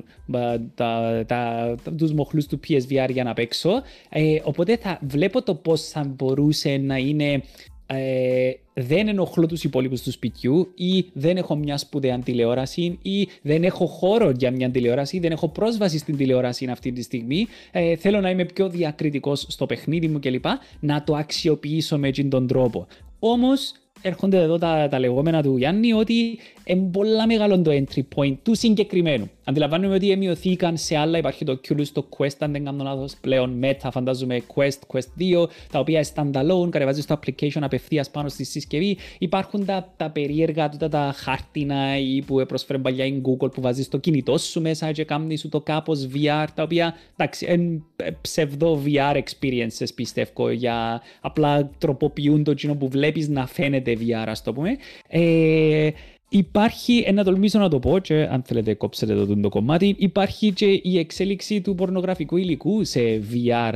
[0.75, 3.71] τα, τα, τους μοχλούς του PSVR για να παίξω.
[4.09, 7.43] Ε, οπότε θα βλέπω το πώς θα μπορούσε να είναι
[7.87, 8.51] ε,
[8.81, 13.87] δεν ενοχλώ τους υπόλοιπους του σπιτιού ή δεν έχω μια σπουδαία τηλεόραση ή δεν έχω
[13.87, 17.47] χώρο για μια τηλεόραση ή δεν έχω πρόσβαση στην τηλεόραση αυτή τη στιγμή.
[17.73, 20.45] Ε, θέλω να είμαι πιο διακριτικός στο παιχνίδι μου κλπ.
[20.81, 22.87] Να το αξιοποιήσω με τον τρόπο.
[23.19, 23.73] Όμως
[24.03, 28.55] έρχονται εδώ τα, τα λεγόμενα του Γιάννη ότι είναι πολλά μεγάλο το entry point του
[28.55, 29.31] συγκεκριμένου.
[29.45, 33.61] Αντιλαμβάνομαι ότι εμειωθήκαν σε άλλα, υπάρχει το Oculus, το Quest, αν δεν κάνω λάθος, πλέον
[33.63, 38.45] Meta, φαντάζομαι Quest, Quest 2, τα οποία είναι standalone, κατεβάζεις το application απευθείας πάνω στη
[38.45, 38.97] συσκευή.
[39.19, 43.89] Υπάρχουν τα, τα περίεργα, τα, τα χάρτινα ή που προσφέρουν παλιά η Google που βάζεις
[43.89, 47.83] το κινητό σου μέσα και κάνεις σου το κάπως VR, τα οποία, εντάξει, είναι
[48.21, 54.43] ψευδό VR experiences πιστεύω, για απλά τροποποιούν το κοινό που βλέπεις να φαίνεται VR, ας
[54.43, 54.77] το πούμε.
[55.09, 55.91] Ε,
[56.29, 60.81] Υπάρχει, ένα τολμήσω να το πω, και αν θέλετε κόψετε το, το κομμάτι, υπάρχει και
[60.83, 63.01] η εξέλιξη του πορνογραφικού υλικού σε
[63.33, 63.75] VR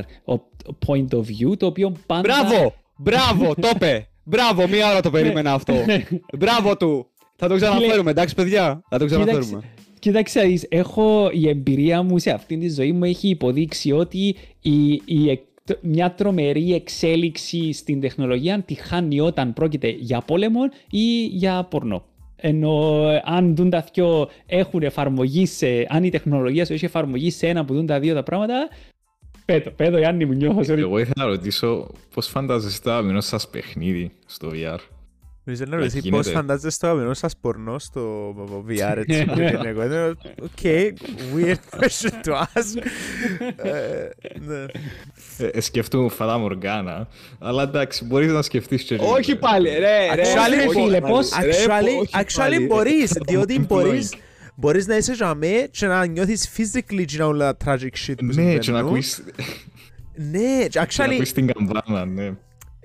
[0.87, 2.21] point of view, το οποίο πάντα...
[2.21, 2.73] Μπράβο!
[2.97, 3.55] Μπράβο!
[3.61, 4.07] το είπε!
[4.23, 4.67] Μπράβο!
[4.67, 5.73] Μία ώρα το περίμενα αυτό.
[6.37, 7.05] Μπράβο του!
[7.35, 9.61] Θα το ξαναφέρουμε, εντάξει παιδιά; Θα το ξαναφέρουμε.
[9.99, 15.39] Κοίταξε, έχω η εμπειρία μου σε αυτήν τη ζωή μου έχει υποδείξει ότι η, η,
[15.81, 22.05] μια τρομερή εξέλιξη στην τεχνολογία τη χάνει όταν πρόκειται για πόλεμο ή για πορνό.
[22.43, 27.65] Ενώ αν τούντα δυο έχουν εφαρμογή σε, αν η τεχνολογία σου έχει εφαρμογή σε ένα
[27.65, 28.69] που τούντα δύο τα πράγματα,
[29.45, 30.73] πε το, πε το Γιάννη μου νιώθω.
[30.73, 34.77] Εγώ ήθελα να ρωτήσω πώς φαντάζεστε το αγαπημένο σας παιχνίδι στο VR.
[35.43, 38.33] Νομίζω να ρωτήσει πώς φαντάζεστε το αγαπημένο σας πορνό στο
[38.67, 39.25] VR έτσι.
[40.41, 40.59] Οκ,
[41.35, 42.77] weird question to ask.
[45.59, 47.07] Σκεφτούμε Φατά Μοργάνα,
[47.39, 50.23] αλλά εντάξει, μπορείς να σκεφτείς και Όχι πάλι, ρε, ρε.
[52.11, 54.13] Actually μπορείς, διότι μπορείς
[54.55, 55.37] Μπορείς να είσαι για
[55.71, 59.23] και να νιώθεις physically και όλα τα tragic shit που Ναι, και να ακούεις...
[60.15, 60.87] Ναι, actually...
[60.87, 62.33] Και να ακούεις την καμπάνα, ναι.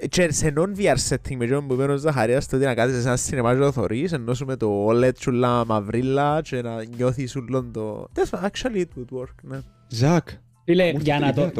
[0.08, 3.06] Και σε non-VR setting με τον που είπαν ο Ζαχαρίας το ότι να κάθεσαι σε
[3.06, 7.36] ένα σινεμά και το θωρείς ενώ σου με το OLED τσουλά μαυρίλα και να νιώθεις
[7.36, 8.08] ούλον το...
[8.30, 9.60] Actually it would work, ναι.
[9.88, 10.28] Ζακ,
[10.66, 11.52] Φίλε, για να το,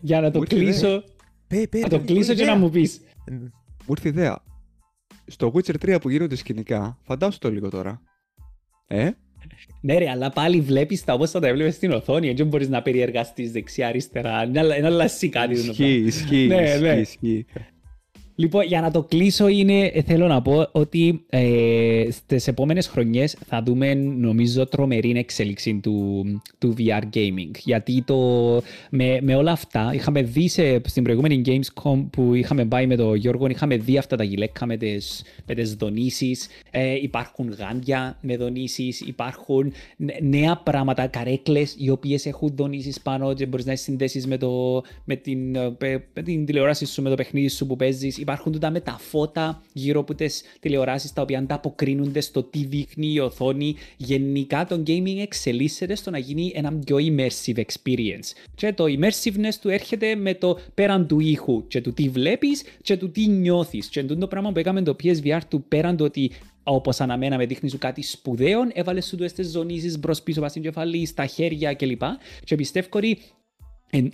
[0.00, 1.04] για να το κλείσω,
[1.70, 3.00] να το κλείσω και να μου πεις.
[3.30, 4.38] Μου ήρθε ιδέα.
[5.26, 8.00] Στο Witcher 3 που γίνονται σκηνικά, φαντάσου το λίγο τώρα.
[8.86, 9.10] Ε,
[9.80, 12.82] ναι ρε, αλλά πάλι βλέπεις τα όπως θα τα έβλεπες στην οθόνη, έτσι μπορείς να
[12.82, 15.52] περιεργαστείς δεξιά-αριστερά, είναι αλλασί κάτι.
[15.52, 17.46] Ισχύει, ισχύει, ναι, ισχύει.
[18.40, 23.36] Λοιπόν, για να το κλείσω είναι, ε, θέλω να πω ότι ε, στις επόμενες χρονιές
[23.46, 26.24] θα δούμε νομίζω τρομερή εξέλιξη του,
[26.58, 27.50] του VR gaming.
[27.64, 28.16] Γιατί το,
[28.90, 33.14] με, με όλα αυτά, είχαμε δει σε, στην προηγούμενη Gamescom που είχαμε πάει με τον
[33.14, 38.36] Γιώργο, είχαμε δει αυτά τα γυλαίκα με τις, με τις δονήσεις, ε, υπάρχουν γάντια με
[38.36, 39.72] δονήσεις, υπάρχουν
[40.20, 45.16] νέα πράγματα, καρέκλες οι οποίες έχουν δονήσεις πάνω και μπορείς να συνδέσεις με, το, με,
[45.16, 45.76] την, ε,
[46.14, 49.62] με την τηλεόραση σου, με το παιχνίδι σου που παίζεις υπάρχουν τούτα με τα φώτα
[49.72, 53.76] γύρω από τις τηλεοράσεις τα οποία ανταποκρίνονται στο τι δείχνει η οθόνη.
[53.96, 58.32] Γενικά το gaming εξελίσσεται στο να γίνει ένα πιο immersive experience.
[58.54, 62.96] Και το immersiveness του έρχεται με το πέραν του ήχου και του τι βλέπεις και
[62.96, 63.88] του τι νιώθεις.
[63.88, 66.30] Και το πράγμα που έκαμε το PSVR του πέραν του ότι
[66.62, 71.26] όπως αναμέναμε, δείχνει σου κάτι σπουδαίο, έβαλες σου τις ζωνίσει μπρος πίσω, βάσει κεφαλή, στα
[71.26, 72.02] χέρια κλπ.
[72.44, 73.18] Και πιστεύω ότι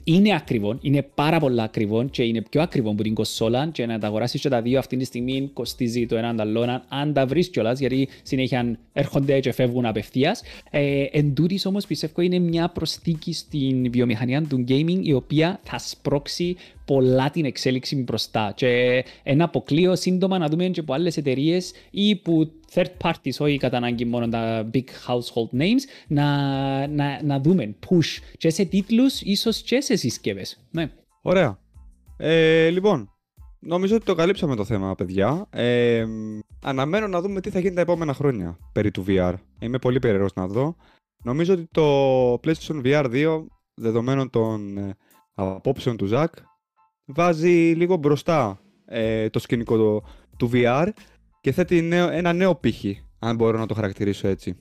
[0.05, 3.99] είναι ακριβό, είναι πάρα πολύ ακριβό και είναι πιο ακριβό από την κοσόλα και να
[3.99, 7.49] τα αγοράσεις και τα δύο αυτή τη στιγμή κοστίζει το έναν άλλο αν τα βρεις
[7.49, 10.43] κιόλας γιατί συνέχεια έρχονται και φεύγουν απευθείας.
[10.71, 15.79] Ε, εν τούτης όμως πιστεύω είναι μια προσθήκη στην βιομηχανία του gaming η οποία θα
[15.79, 16.57] σπρώξει
[16.87, 18.53] πολλά την εξέλιξη μπροστά.
[18.57, 23.57] Και ένα αποκλείο σύντομα να δούμε και από άλλες εταιρείες ή που third parties, όχι
[23.57, 26.27] κατά ανάγκη μόνο τα big household names, να,
[26.87, 30.47] να, να δούμε push και σε τίτλους, ίσως και σε συσκευέ.
[30.71, 30.91] Ναι.
[31.23, 31.59] Ωραία.
[32.17, 33.11] Ε, λοιπόν,
[33.59, 35.47] νομίζω ότι το καλύψαμε το θέμα, παιδιά.
[35.51, 36.07] Ε,
[36.63, 39.35] αναμένω να δούμε τι θα γίνει τα επόμενα χρόνια περί του VR.
[39.59, 40.77] Είμαι πολύ περίεργος να δω.
[41.25, 44.97] Νομίζω ότι το PlayStation VR 2, δεδομένων των ε,
[45.35, 46.35] απόψεων του Ζακ,
[47.07, 50.05] βάζει λίγο μπροστά ε, το σκηνικό του,
[50.37, 50.89] του VR
[51.41, 54.57] και θέτει νέο, ένα νέο πύχη, αν μπορώ να το χαρακτηρίσω έτσι.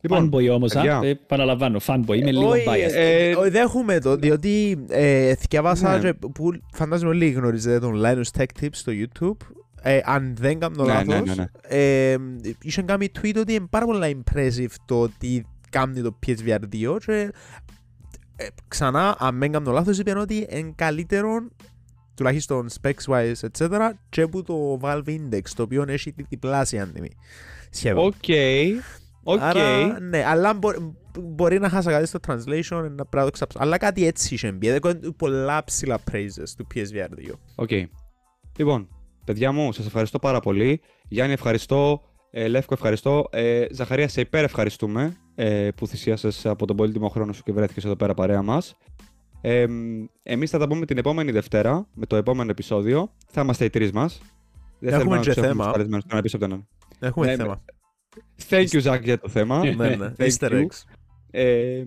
[0.00, 2.94] Λοιπόν, fanboy όμως, α, ε, παραλαμβάνω, fanboy, είμαι λίγο biased.
[2.94, 6.14] Ε, ε, δεν έχουμε το, διότι ε, θυκιάβασα ναι.
[6.14, 9.46] που φαντάζομαι όλοι γνωρίζετε τον Linus Tech Tips στο YouTube,
[9.82, 11.46] ε, αν δεν κάνω ναι, λάθος, ναι, ναι, ναι.
[11.62, 12.16] Ε,
[12.62, 17.32] είχε κάνει tweet ότι είναι πάρα πολύ impressive το ότι κάνει το PSVR 2 και
[18.40, 21.48] ε, ξανά, αν δεν κάνω λάθος, είπαν ότι είναι καλύτερο
[22.14, 23.90] τουλάχιστον specs wise, etc.
[24.08, 27.10] και που το Valve Index, το οποίο έχει τη διπλάσια τιμή.
[27.70, 28.04] Σχεδόν.
[28.04, 28.14] Οκ.
[28.26, 28.66] Okay.
[29.24, 29.38] Okay.
[29.40, 30.70] Άρα, ναι, αλλά μπο,
[31.20, 33.58] μπορεί να χάσα κάτι στο translation, να πρέπει να το ψάξω.
[33.60, 34.70] Αλλά κάτι έτσι είχε μπει.
[34.70, 37.32] Δεν πολλά ψηλά praises του PSVR 2.
[37.54, 37.68] Οκ.
[37.70, 37.84] Okay.
[38.56, 38.88] Λοιπόν,
[39.24, 40.80] Παιδιά μου, σας ευχαριστώ πάρα πολύ.
[41.08, 42.02] Γιάννη, ευχαριστώ.
[42.30, 43.28] Ε, Λεύκο, ευχαριστώ.
[43.30, 47.84] Ε, Ζαχαρία, σε υπέρ ευχαριστούμε ε, που θυσίασες από τον πολύτιμο χρόνο σου και βρέθηκες
[47.84, 48.76] εδώ πέρα παρέα μας.
[49.40, 49.66] Ε,
[50.22, 53.12] Εμείς θα τα πούμε την επόμενη Δευτέρα με το επόμενο επεισόδιο.
[53.28, 54.20] Θα είμαστε οι τρεις μας.
[54.78, 55.64] Δεν Έχουμε θέλουμε και να τους έχουμε θέμα.
[55.64, 56.68] τους καλεσμένους τον ένα πίσω από τον έναν.
[57.10, 57.64] Έχουμε Ναι, θέμα.
[58.48, 59.58] Thank you, Zach, για το θέμα.
[59.74, 60.12] Ναι, ναι.
[60.18, 60.60] Thank Easter you.
[60.60, 60.82] eggs.
[61.30, 61.84] Ε,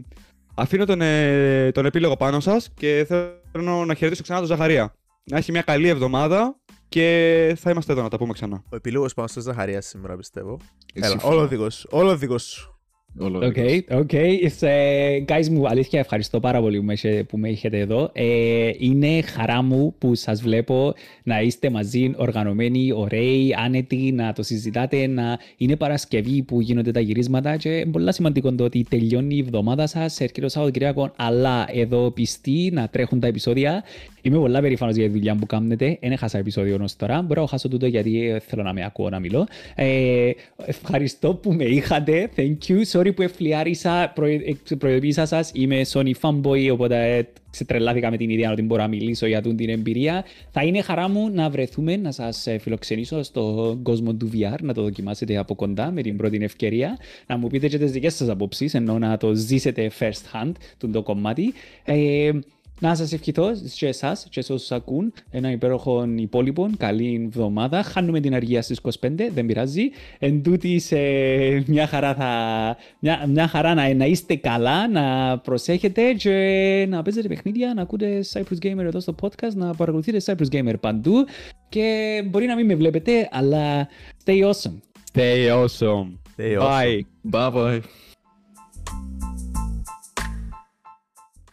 [0.56, 4.94] αφήνω τον, ε, τον επίλογο πάνω σας και θέλω να χαιρετήσω ξανά τον Ζαχαρία.
[5.24, 6.56] Να έχει μια καλή εβδομάδα
[6.90, 8.64] και θα είμαστε εδώ να τα πούμε ξανά.
[8.70, 10.60] Ο επιλόγος πάνω στο Ζαχαρία σήμερα πιστεύω.
[10.94, 11.36] Έλα, Συμφωνώ.
[11.36, 11.88] όλο δικός σου.
[11.92, 12.73] Όλο δικός σου.
[13.20, 13.56] Όλο Οκ,
[14.00, 14.10] οκ.
[14.14, 18.10] It's, ε, Guys μου, αλήθεια ευχαριστώ πάρα πολύ που με, είχε- που με έχετε εδώ.
[18.14, 20.94] Ε, είναι χαρά μου που σας βλέπω
[21.24, 27.00] να είστε μαζί οργανωμένοι, ωραίοι, άνετοι, να το συζητάτε, να είναι Παρασκευή που γίνονται τα
[27.00, 31.68] γυρίσματα και είναι πολύ σημαντικό το ότι τελειώνει η εβδομάδα σας, έρχεται το Σαββατοκυριακό, αλλά
[31.74, 33.84] εδώ πιστοί να τρέχουν τα επεισόδια.
[34.26, 35.98] Είμαι πολύ περήφανος για τη δουλειά που κάνετε.
[36.02, 37.22] Δεν έχασα επεισόδιο ως τώρα.
[37.22, 39.48] Μπορώ να χάσω τούτο γιατί ε, θέλω να με ακούω να μιλώ.
[39.76, 40.30] Ε,
[40.66, 42.30] ευχαριστώ που με είχατε.
[42.36, 42.82] Thank you.
[42.92, 44.12] Sorry που εφλιάρισα.
[44.16, 45.52] Προε- ε, Προειδοποίησα σας.
[45.54, 49.56] Είμαι Sony fanboy, οπότε ε, ξετρελάθηκα με την ιδέα ότι μπορώ να μιλήσω για τούτη
[49.56, 50.24] την εμπειρία.
[50.52, 54.74] Θα είναι χαρά μου να βρεθούμε, να σας ε, φιλοξενήσω στον κόσμο του VR, να
[54.74, 56.98] το δοκιμάσετε από κοντά με την πρώτη ευκαιρία,
[57.28, 60.88] να μου πείτε και τις δικές σας απόψεις, ενώ να το ζήσετε first hand το,
[60.88, 61.54] το κομμάτι.
[61.84, 62.32] Ε,
[62.80, 67.84] να σας ευχηθώ και εσάς και σε όσους ακούν ένα υπέροχο υπόλοιπο, καλή εβδομάδα.
[67.84, 69.82] Χάνουμε την αργία στις 25, δεν πειράζει.
[70.20, 76.14] Εν τούτης, ε, μια χαρά, θα, μια, μια χαρά να, να είστε καλά, να προσέχετε
[76.14, 80.76] και να παίζετε παιχνίδια, να ακούτε Cyprus Gamer εδώ στο podcast, να παρακολουθείτε Cyprus Gamer
[80.80, 81.26] παντού
[81.70, 83.88] και μπορεί να μην με βλέπετε, αλλά
[84.26, 84.80] stay awesome.
[85.14, 86.18] Stay awesome.
[86.38, 87.06] Stay awesome.
[87.24, 87.32] Bye.
[87.32, 87.82] Bye bye.